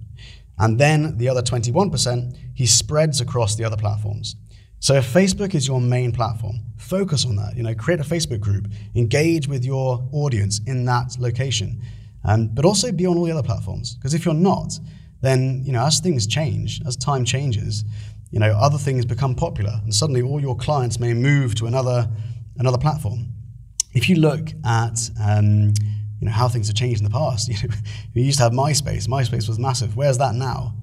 And 0.60 0.78
then 0.78 1.18
the 1.18 1.30
other 1.30 1.42
21% 1.42 2.38
he 2.54 2.66
spreads 2.66 3.22
across 3.22 3.56
the 3.56 3.64
other 3.64 3.78
platforms. 3.78 4.36
So 4.80 4.96
if 4.96 5.12
Facebook 5.12 5.56
is 5.56 5.68
your 5.68 5.80
main 5.80 6.12
platform, 6.12 6.60
focus 6.78 7.26
on 7.26 7.38
that. 7.38 7.56
You 7.56 7.64
know, 7.64 7.74
create 7.74 8.00
a 8.00 8.04
Facebook 8.04 8.42
group, 8.42 8.68
engage 8.96 9.48
with 9.48 9.64
your 9.64 10.08
audience 10.12 10.60
in 10.68 10.86
that 10.86 11.18
location. 11.20 11.82
Um, 12.26 12.48
but 12.48 12.66
also 12.66 12.92
be 12.92 13.06
on 13.06 13.18
all 13.18 13.26
the 13.26 13.32
other 13.32 13.44
platforms. 13.44 13.96
Because 13.96 14.14
if 14.14 14.26
you're 14.26 14.34
not, 14.34 14.80
then 15.22 15.62
you 15.64 15.72
know 15.72 15.86
as 15.86 16.00
things 16.00 16.28
change, 16.28 16.82
as 16.86 16.96
time 16.96 17.24
changes, 17.24 17.86
you 18.32 18.40
know 18.40 18.52
other 18.52 18.78
things 18.78 19.06
become 19.06 19.36
popular, 19.36 19.80
and 19.84 19.94
suddenly 19.94 20.22
all 20.22 20.42
your 20.42 20.56
clients 20.56 21.00
may 21.00 21.14
move 21.14 21.56
to 21.56 21.68
another 21.68 22.10
another 22.58 22.78
platform. 22.78 23.32
If 23.94 24.10
you 24.10 24.18
look 24.18 24.50
at 24.66 25.10
um, 25.22 25.74
you 26.20 26.26
know 26.26 26.32
how 26.32 26.48
things 26.48 26.68
have 26.68 26.76
changed 26.76 27.02
in 27.02 27.06
the 27.06 27.12
past, 27.12 27.48
you, 27.64 27.68
know, 27.68 27.76
you 28.14 28.24
used 28.24 28.38
to 28.40 28.44
have 28.44 28.54
MySpace. 28.54 29.08
MySpace 29.08 29.48
was 29.48 29.60
massive. 29.60 29.96
Where's 29.96 30.18
that 30.18 30.36
now? 30.36 30.76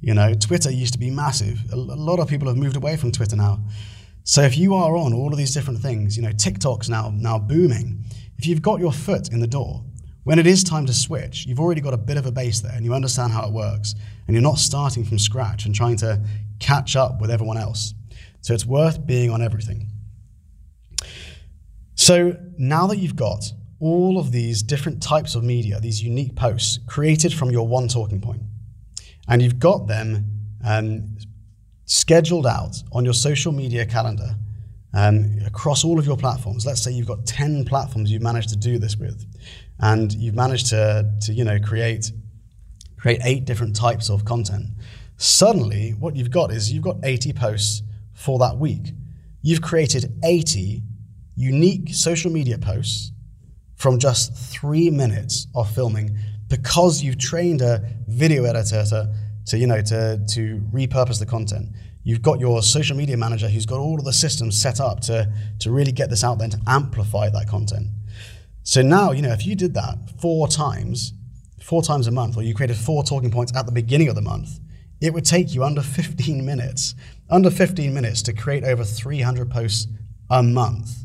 You 0.00 0.14
know, 0.14 0.34
Twitter 0.34 0.70
used 0.70 0.92
to 0.92 0.98
be 0.98 1.10
massive. 1.10 1.58
A 1.72 1.76
lot 1.76 2.20
of 2.20 2.28
people 2.28 2.46
have 2.48 2.58
moved 2.58 2.76
away 2.76 2.96
from 2.96 3.10
Twitter 3.10 3.36
now. 3.36 3.64
So 4.22 4.42
if 4.42 4.56
you 4.56 4.74
are 4.74 4.96
on 4.96 5.12
all 5.12 5.32
of 5.32 5.38
these 5.38 5.52
different 5.52 5.80
things, 5.80 6.16
you 6.16 6.22
know, 6.22 6.32
TikTok's 6.32 6.88
now 6.88 7.12
now 7.14 7.38
booming. 7.38 8.04
If 8.38 8.46
you've 8.46 8.62
got 8.62 8.80
your 8.80 8.92
foot 8.92 9.32
in 9.32 9.40
the 9.40 9.46
door, 9.46 9.84
when 10.24 10.38
it 10.38 10.46
is 10.46 10.64
time 10.64 10.86
to 10.86 10.94
switch, 10.94 11.46
you've 11.46 11.60
already 11.60 11.80
got 11.80 11.94
a 11.94 11.98
bit 11.98 12.16
of 12.16 12.26
a 12.26 12.32
base 12.32 12.60
there 12.60 12.72
and 12.72 12.84
you 12.84 12.94
understand 12.94 13.32
how 13.32 13.46
it 13.46 13.52
works. 13.52 13.94
And 14.26 14.34
you're 14.34 14.42
not 14.42 14.58
starting 14.58 15.04
from 15.04 15.18
scratch 15.18 15.66
and 15.66 15.74
trying 15.74 15.96
to 15.98 16.22
catch 16.58 16.96
up 16.96 17.20
with 17.20 17.30
everyone 17.30 17.58
else. 17.58 17.94
So 18.40 18.54
it's 18.54 18.66
worth 18.66 19.06
being 19.06 19.30
on 19.30 19.42
everything. 19.42 19.90
So 21.94 22.36
now 22.58 22.86
that 22.88 22.98
you've 22.98 23.16
got 23.16 23.52
all 23.80 24.18
of 24.18 24.32
these 24.32 24.62
different 24.62 25.02
types 25.02 25.34
of 25.34 25.44
media, 25.44 25.78
these 25.78 26.02
unique 26.02 26.34
posts 26.34 26.78
created 26.86 27.32
from 27.32 27.50
your 27.50 27.68
one 27.68 27.86
talking 27.86 28.20
point, 28.20 28.42
and 29.28 29.42
you've 29.42 29.58
got 29.58 29.86
them 29.86 30.24
um, 30.64 31.16
scheduled 31.84 32.46
out 32.46 32.82
on 32.92 33.04
your 33.04 33.14
social 33.14 33.52
media 33.52 33.84
calendar 33.84 34.36
um, 34.94 35.38
across 35.44 35.84
all 35.84 35.98
of 35.98 36.06
your 36.06 36.16
platforms. 36.16 36.64
Let's 36.64 36.82
say 36.82 36.92
you've 36.92 37.06
got 37.06 37.26
10 37.26 37.64
platforms 37.64 38.10
you've 38.10 38.22
managed 38.22 38.48
to 38.50 38.56
do 38.56 38.78
this 38.78 38.96
with 38.96 39.26
and 39.80 40.12
you've 40.12 40.34
managed 40.34 40.66
to, 40.66 41.10
to 41.22 41.32
you 41.32 41.44
know, 41.44 41.58
create, 41.58 42.12
create 42.96 43.20
eight 43.24 43.44
different 43.44 43.76
types 43.76 44.08
of 44.10 44.24
content. 44.24 44.66
Suddenly, 45.16 45.90
what 45.92 46.16
you've 46.16 46.30
got 46.30 46.50
is 46.52 46.72
you've 46.72 46.84
got 46.84 46.96
80 47.02 47.32
posts 47.32 47.82
for 48.12 48.38
that 48.38 48.58
week. 48.58 48.92
You've 49.42 49.62
created 49.62 50.12
80 50.24 50.82
unique 51.36 51.92
social 51.92 52.30
media 52.30 52.58
posts 52.58 53.12
from 53.76 53.98
just 53.98 54.34
three 54.34 54.90
minutes 54.90 55.46
of 55.54 55.70
filming 55.70 56.16
because 56.48 57.02
you've 57.02 57.18
trained 57.18 57.60
a 57.60 57.82
video 58.06 58.44
editor 58.44 58.84
to, 58.84 59.14
to 59.46 59.58
you 59.58 59.66
know 59.66 59.82
to, 59.82 60.24
to 60.30 60.62
repurpose 60.72 61.18
the 61.18 61.26
content. 61.26 61.68
You've 62.02 62.22
got 62.22 62.38
your 62.38 62.62
social 62.62 62.96
media 62.96 63.16
manager 63.16 63.48
who's 63.48 63.66
got 63.66 63.78
all 63.78 63.98
of 63.98 64.04
the 64.04 64.12
systems 64.12 64.60
set 64.60 64.78
up 64.78 65.00
to, 65.00 65.32
to 65.60 65.70
really 65.70 65.92
get 65.92 66.10
this 66.10 66.22
out 66.22 66.38
there 66.38 66.44
and 66.44 66.52
to 66.52 66.60
amplify 66.66 67.30
that 67.30 67.48
content. 67.48 67.88
So 68.64 68.80
now, 68.80 69.12
you 69.12 69.20
know, 69.20 69.32
if 69.32 69.46
you 69.46 69.54
did 69.54 69.74
that 69.74 69.98
four 70.20 70.48
times, 70.48 71.12
four 71.62 71.82
times 71.82 72.06
a 72.06 72.10
month, 72.10 72.36
or 72.38 72.42
you 72.42 72.54
created 72.54 72.78
four 72.78 73.04
talking 73.04 73.30
points 73.30 73.54
at 73.54 73.66
the 73.66 73.72
beginning 73.72 74.08
of 74.08 74.14
the 74.14 74.22
month, 74.22 74.58
it 75.02 75.12
would 75.12 75.26
take 75.26 75.54
you 75.54 75.62
under 75.62 75.82
15 75.82 76.44
minutes, 76.44 76.94
under 77.28 77.50
15 77.50 77.92
minutes 77.92 78.22
to 78.22 78.32
create 78.32 78.64
over 78.64 78.82
300 78.82 79.50
posts 79.50 79.86
a 80.30 80.42
month. 80.42 81.04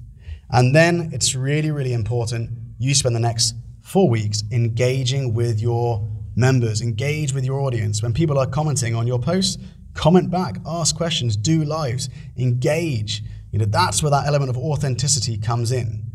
And 0.50 0.74
then 0.74 1.10
it's 1.12 1.36
really, 1.36 1.70
really 1.70 1.92
important 1.92 2.52
you 2.80 2.96
spend 2.96 3.14
the 3.14 3.20
next 3.20 3.56
four 3.82 4.10
weeks 4.10 4.44
engaging 4.52 5.34
with 5.34 5.60
your 5.60 6.08
members, 6.38 6.82
engage 6.82 7.34
with 7.34 7.44
your 7.44 7.60
audience. 7.60 8.02
When 8.02 8.14
people 8.14 8.40
are 8.40 8.48
commenting 8.48 8.96
on 8.96 9.06
your 9.06 9.20
posts, 9.20 9.62
comment 9.96 10.32
back, 10.32 10.60
ask 10.66 10.96
questions, 10.96 11.36
do 11.36 11.66
lives, 11.66 12.08
engage. 12.38 13.22
You 13.52 13.60
know, 13.60 13.66
that's 13.66 14.02
where 14.02 14.12
that 14.12 14.28
element 14.28 14.50
of 14.50 14.58
authenticity 14.58 15.38
comes 15.38 15.74
in. 15.74 16.10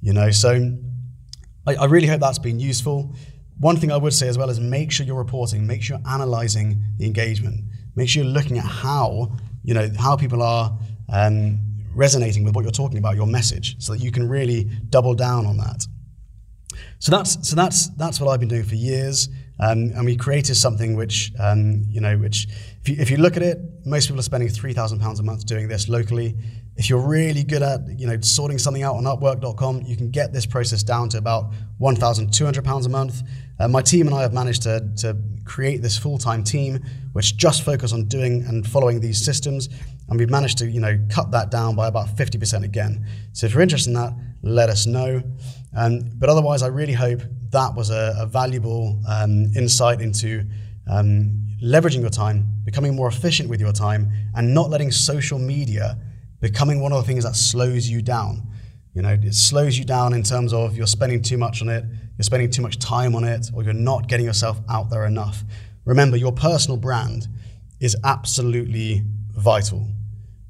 You 0.00 0.12
know, 0.12 0.30
so 0.30 0.76
I, 1.68 1.74
I 1.74 1.84
really 1.84 2.06
hope 2.06 2.20
that's 2.20 2.38
been 2.38 2.58
useful. 2.58 3.14
One 3.60 3.76
thing 3.76 3.92
I 3.92 3.96
would 3.96 4.14
say 4.14 4.28
as 4.28 4.38
well 4.38 4.48
is 4.48 4.58
make 4.58 4.90
sure 4.90 5.04
you're 5.04 5.16
reporting, 5.16 5.66
make 5.66 5.82
sure 5.82 5.98
you're 5.98 6.12
analyzing 6.14 6.82
the 6.96 7.04
engagement, 7.04 7.64
make 7.94 8.08
sure 8.08 8.22
you're 8.22 8.32
looking 8.32 8.56
at 8.56 8.64
how, 8.64 9.32
you 9.64 9.74
know, 9.74 9.90
how 9.98 10.16
people 10.16 10.42
are 10.42 10.78
um, 11.12 11.58
resonating 11.94 12.44
with 12.44 12.54
what 12.54 12.62
you're 12.62 12.70
talking 12.70 12.96
about, 12.96 13.16
your 13.16 13.26
message, 13.26 13.76
so 13.80 13.92
that 13.92 13.98
you 13.98 14.10
can 14.10 14.26
really 14.28 14.64
double 14.88 15.14
down 15.14 15.44
on 15.44 15.58
that. 15.58 15.86
So 17.00 17.10
that's 17.10 17.48
so 17.48 17.54
that's 17.54 17.88
that's 17.96 18.20
what 18.20 18.30
I've 18.30 18.40
been 18.40 18.48
doing 18.48 18.64
for 18.64 18.76
years, 18.76 19.28
um, 19.60 19.92
and 19.94 20.04
we 20.04 20.16
created 20.16 20.54
something 20.54 20.96
which 20.96 21.32
um, 21.38 21.84
you 21.88 22.00
know 22.00 22.16
which 22.16 22.46
if 22.80 22.88
you, 22.88 22.96
if 22.98 23.10
you 23.10 23.16
look 23.18 23.36
at 23.36 23.42
it, 23.42 23.58
most 23.84 24.06
people 24.06 24.20
are 24.20 24.22
spending 24.22 24.48
three 24.48 24.72
thousand 24.72 25.00
pounds 25.00 25.20
a 25.20 25.22
month 25.22 25.44
doing 25.44 25.68
this 25.68 25.88
locally. 25.88 26.36
If 26.78 26.88
you're 26.88 27.00
really 27.00 27.42
good 27.42 27.60
at 27.60 27.80
you 27.98 28.06
know 28.06 28.20
sorting 28.20 28.56
something 28.56 28.84
out 28.84 28.94
on 28.94 29.02
Upwork.com, 29.02 29.82
you 29.82 29.96
can 29.96 30.10
get 30.10 30.32
this 30.32 30.46
process 30.46 30.84
down 30.84 31.08
to 31.08 31.18
about 31.18 31.52
one 31.78 31.96
thousand 31.96 32.32
two 32.32 32.44
hundred 32.44 32.64
pounds 32.64 32.86
a 32.86 32.88
month. 32.88 33.22
Uh, 33.58 33.66
my 33.66 33.82
team 33.82 34.06
and 34.06 34.14
I 34.14 34.22
have 34.22 34.32
managed 34.32 34.62
to 34.62 34.88
to 34.98 35.16
create 35.44 35.82
this 35.82 35.98
full 35.98 36.18
time 36.18 36.44
team 36.44 36.78
which 37.14 37.36
just 37.36 37.64
focus 37.64 37.92
on 37.92 38.04
doing 38.04 38.44
and 38.46 38.64
following 38.64 39.00
these 39.00 39.22
systems, 39.24 39.68
and 40.08 40.20
we've 40.20 40.30
managed 40.30 40.58
to 40.58 40.70
you 40.70 40.80
know 40.80 40.96
cut 41.10 41.32
that 41.32 41.50
down 41.50 41.74
by 41.74 41.88
about 41.88 42.16
fifty 42.16 42.38
percent 42.38 42.64
again. 42.64 43.04
So 43.32 43.46
if 43.46 43.54
you're 43.54 43.62
interested 43.62 43.90
in 43.90 43.94
that, 43.94 44.12
let 44.42 44.70
us 44.70 44.86
know. 44.86 45.20
Um, 45.76 46.10
but 46.14 46.28
otherwise, 46.28 46.62
I 46.62 46.68
really 46.68 46.92
hope 46.92 47.22
that 47.50 47.74
was 47.74 47.90
a, 47.90 48.14
a 48.20 48.26
valuable 48.26 49.02
um, 49.08 49.50
insight 49.56 50.00
into 50.00 50.44
um, 50.88 51.44
leveraging 51.60 52.02
your 52.02 52.10
time, 52.10 52.46
becoming 52.64 52.94
more 52.94 53.08
efficient 53.08 53.48
with 53.48 53.60
your 53.60 53.72
time, 53.72 54.12
and 54.36 54.54
not 54.54 54.70
letting 54.70 54.92
social 54.92 55.40
media 55.40 55.98
becoming 56.40 56.80
one 56.80 56.92
of 56.92 56.98
the 57.04 57.06
things 57.06 57.24
that 57.24 57.36
slows 57.36 57.88
you 57.88 58.02
down. 58.02 58.46
You 58.94 59.02
know, 59.02 59.10
it 59.10 59.34
slows 59.34 59.78
you 59.78 59.84
down 59.84 60.12
in 60.12 60.22
terms 60.22 60.52
of 60.52 60.76
you're 60.76 60.86
spending 60.86 61.22
too 61.22 61.38
much 61.38 61.62
on 61.62 61.68
it, 61.68 61.84
you're 62.16 62.24
spending 62.24 62.50
too 62.50 62.62
much 62.62 62.78
time 62.78 63.14
on 63.14 63.24
it, 63.24 63.50
or 63.54 63.62
you're 63.62 63.72
not 63.72 64.08
getting 64.08 64.26
yourself 64.26 64.60
out 64.68 64.90
there 64.90 65.06
enough. 65.06 65.44
Remember, 65.84 66.16
your 66.16 66.32
personal 66.32 66.76
brand 66.76 67.28
is 67.80 67.96
absolutely 68.04 69.04
vital. 69.30 69.88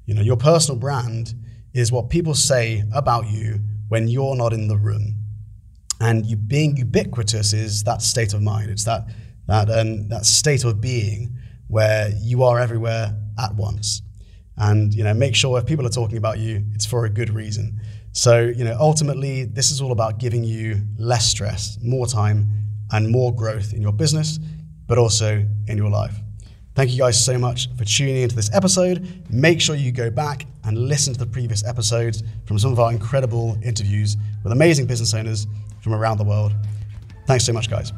You 0.07 0.15
know, 0.15 0.23
your 0.23 0.37
personal 0.37 0.79
brand 0.79 1.35
is 1.75 1.93
what 1.93 2.09
people 2.09 2.35
say 2.35 2.83
about 2.95 3.29
you 3.29 3.61
when 3.89 4.09
you're 4.09 4.35
not 4.35 4.53
in 4.53 4.69
the 4.69 4.77
room. 4.77 5.17
And 6.01 6.25
you 6.25 6.37
being 6.37 6.77
ubiquitous 6.77 7.53
is 7.53 7.85
that 7.85 8.03
state 8.03 8.33
of 8.33 8.41
mind. 8.41 8.71
It's 8.71 8.85
that 8.85 9.09
that 9.47 9.69
um, 9.71 10.09
that 10.09 10.27
state 10.27 10.65
of 10.65 10.81
being 10.81 11.37
where 11.67 12.11
you 12.21 12.45
are 12.45 12.59
everywhere 12.59 13.17
at 13.39 13.55
once. 13.55 14.03
And 14.59 14.93
you 14.93 15.05
know, 15.05 15.15
make 15.15 15.35
sure 15.35 15.59
if 15.59 15.67
people 15.67 15.87
are 15.87 15.91
talking 15.91 16.19
about 16.19 16.39
you, 16.39 16.65
it's 16.75 16.85
for 16.85 17.05
a 17.05 17.11
good 17.11 17.31
reason. 17.31 17.81
So 18.13 18.41
you 18.41 18.65
know, 18.65 18.77
ultimately, 18.79 19.45
this 19.45 19.71
is 19.71 19.81
all 19.81 19.93
about 19.93 20.19
giving 20.19 20.45
you 20.45 20.83
less 20.99 21.27
stress, 21.27 21.79
more 21.83 22.07
time, 22.07 22.51
and 22.93 23.09
more 23.09 23.35
growth 23.35 23.73
in 23.73 23.83
your 23.83 23.93
business, 23.93 24.39
but 24.87 24.99
also 24.99 25.45
in 25.67 25.77
your 25.77 25.91
life. 25.91 26.17
Thank 26.75 26.93
you 26.93 26.99
guys 26.99 27.23
so 27.23 27.37
much 27.37 27.69
for 27.77 27.85
tuning 27.85 28.19
into 28.19 28.37
this 28.37 28.55
episode. 28.55 29.25
Make 29.31 29.61
sure 29.61 29.75
you 29.75 29.91
go 29.91 30.11
back 30.11 30.47
and 30.63 30.79
listen 30.79 31.13
to 31.13 31.19
the 31.19 31.27
previous 31.27 31.65
episodes 31.65 32.23
from 32.45 32.59
some 32.59 32.71
of 32.71 32.79
our 32.79 32.93
incredible 32.93 33.59
interviews 33.65 34.17
with 34.45 34.53
amazing 34.53 34.87
business 34.87 35.13
owners 35.13 35.49
from 35.81 35.93
around 35.93 36.19
the 36.19 36.25
world. 36.25 36.55
Thanks 37.27 37.45
so 37.45 37.53
much, 37.53 37.69
guys. 37.69 37.93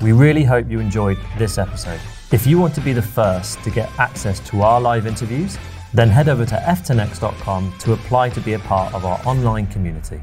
We 0.00 0.12
really 0.12 0.44
hope 0.44 0.70
you 0.70 0.80
enjoyed 0.80 1.18
this 1.36 1.58
episode. 1.58 2.00
If 2.34 2.48
you 2.48 2.58
want 2.58 2.74
to 2.74 2.80
be 2.80 2.92
the 2.92 3.00
first 3.00 3.62
to 3.62 3.70
get 3.70 3.88
access 3.96 4.40
to 4.50 4.62
our 4.62 4.80
live 4.80 5.06
interviews, 5.06 5.56
then 5.92 6.08
head 6.08 6.28
over 6.28 6.44
to 6.44 6.56
f10x.com 6.56 7.72
to 7.78 7.92
apply 7.92 8.30
to 8.30 8.40
be 8.40 8.54
a 8.54 8.58
part 8.58 8.92
of 8.92 9.04
our 9.04 9.20
online 9.24 9.68
community. 9.68 10.20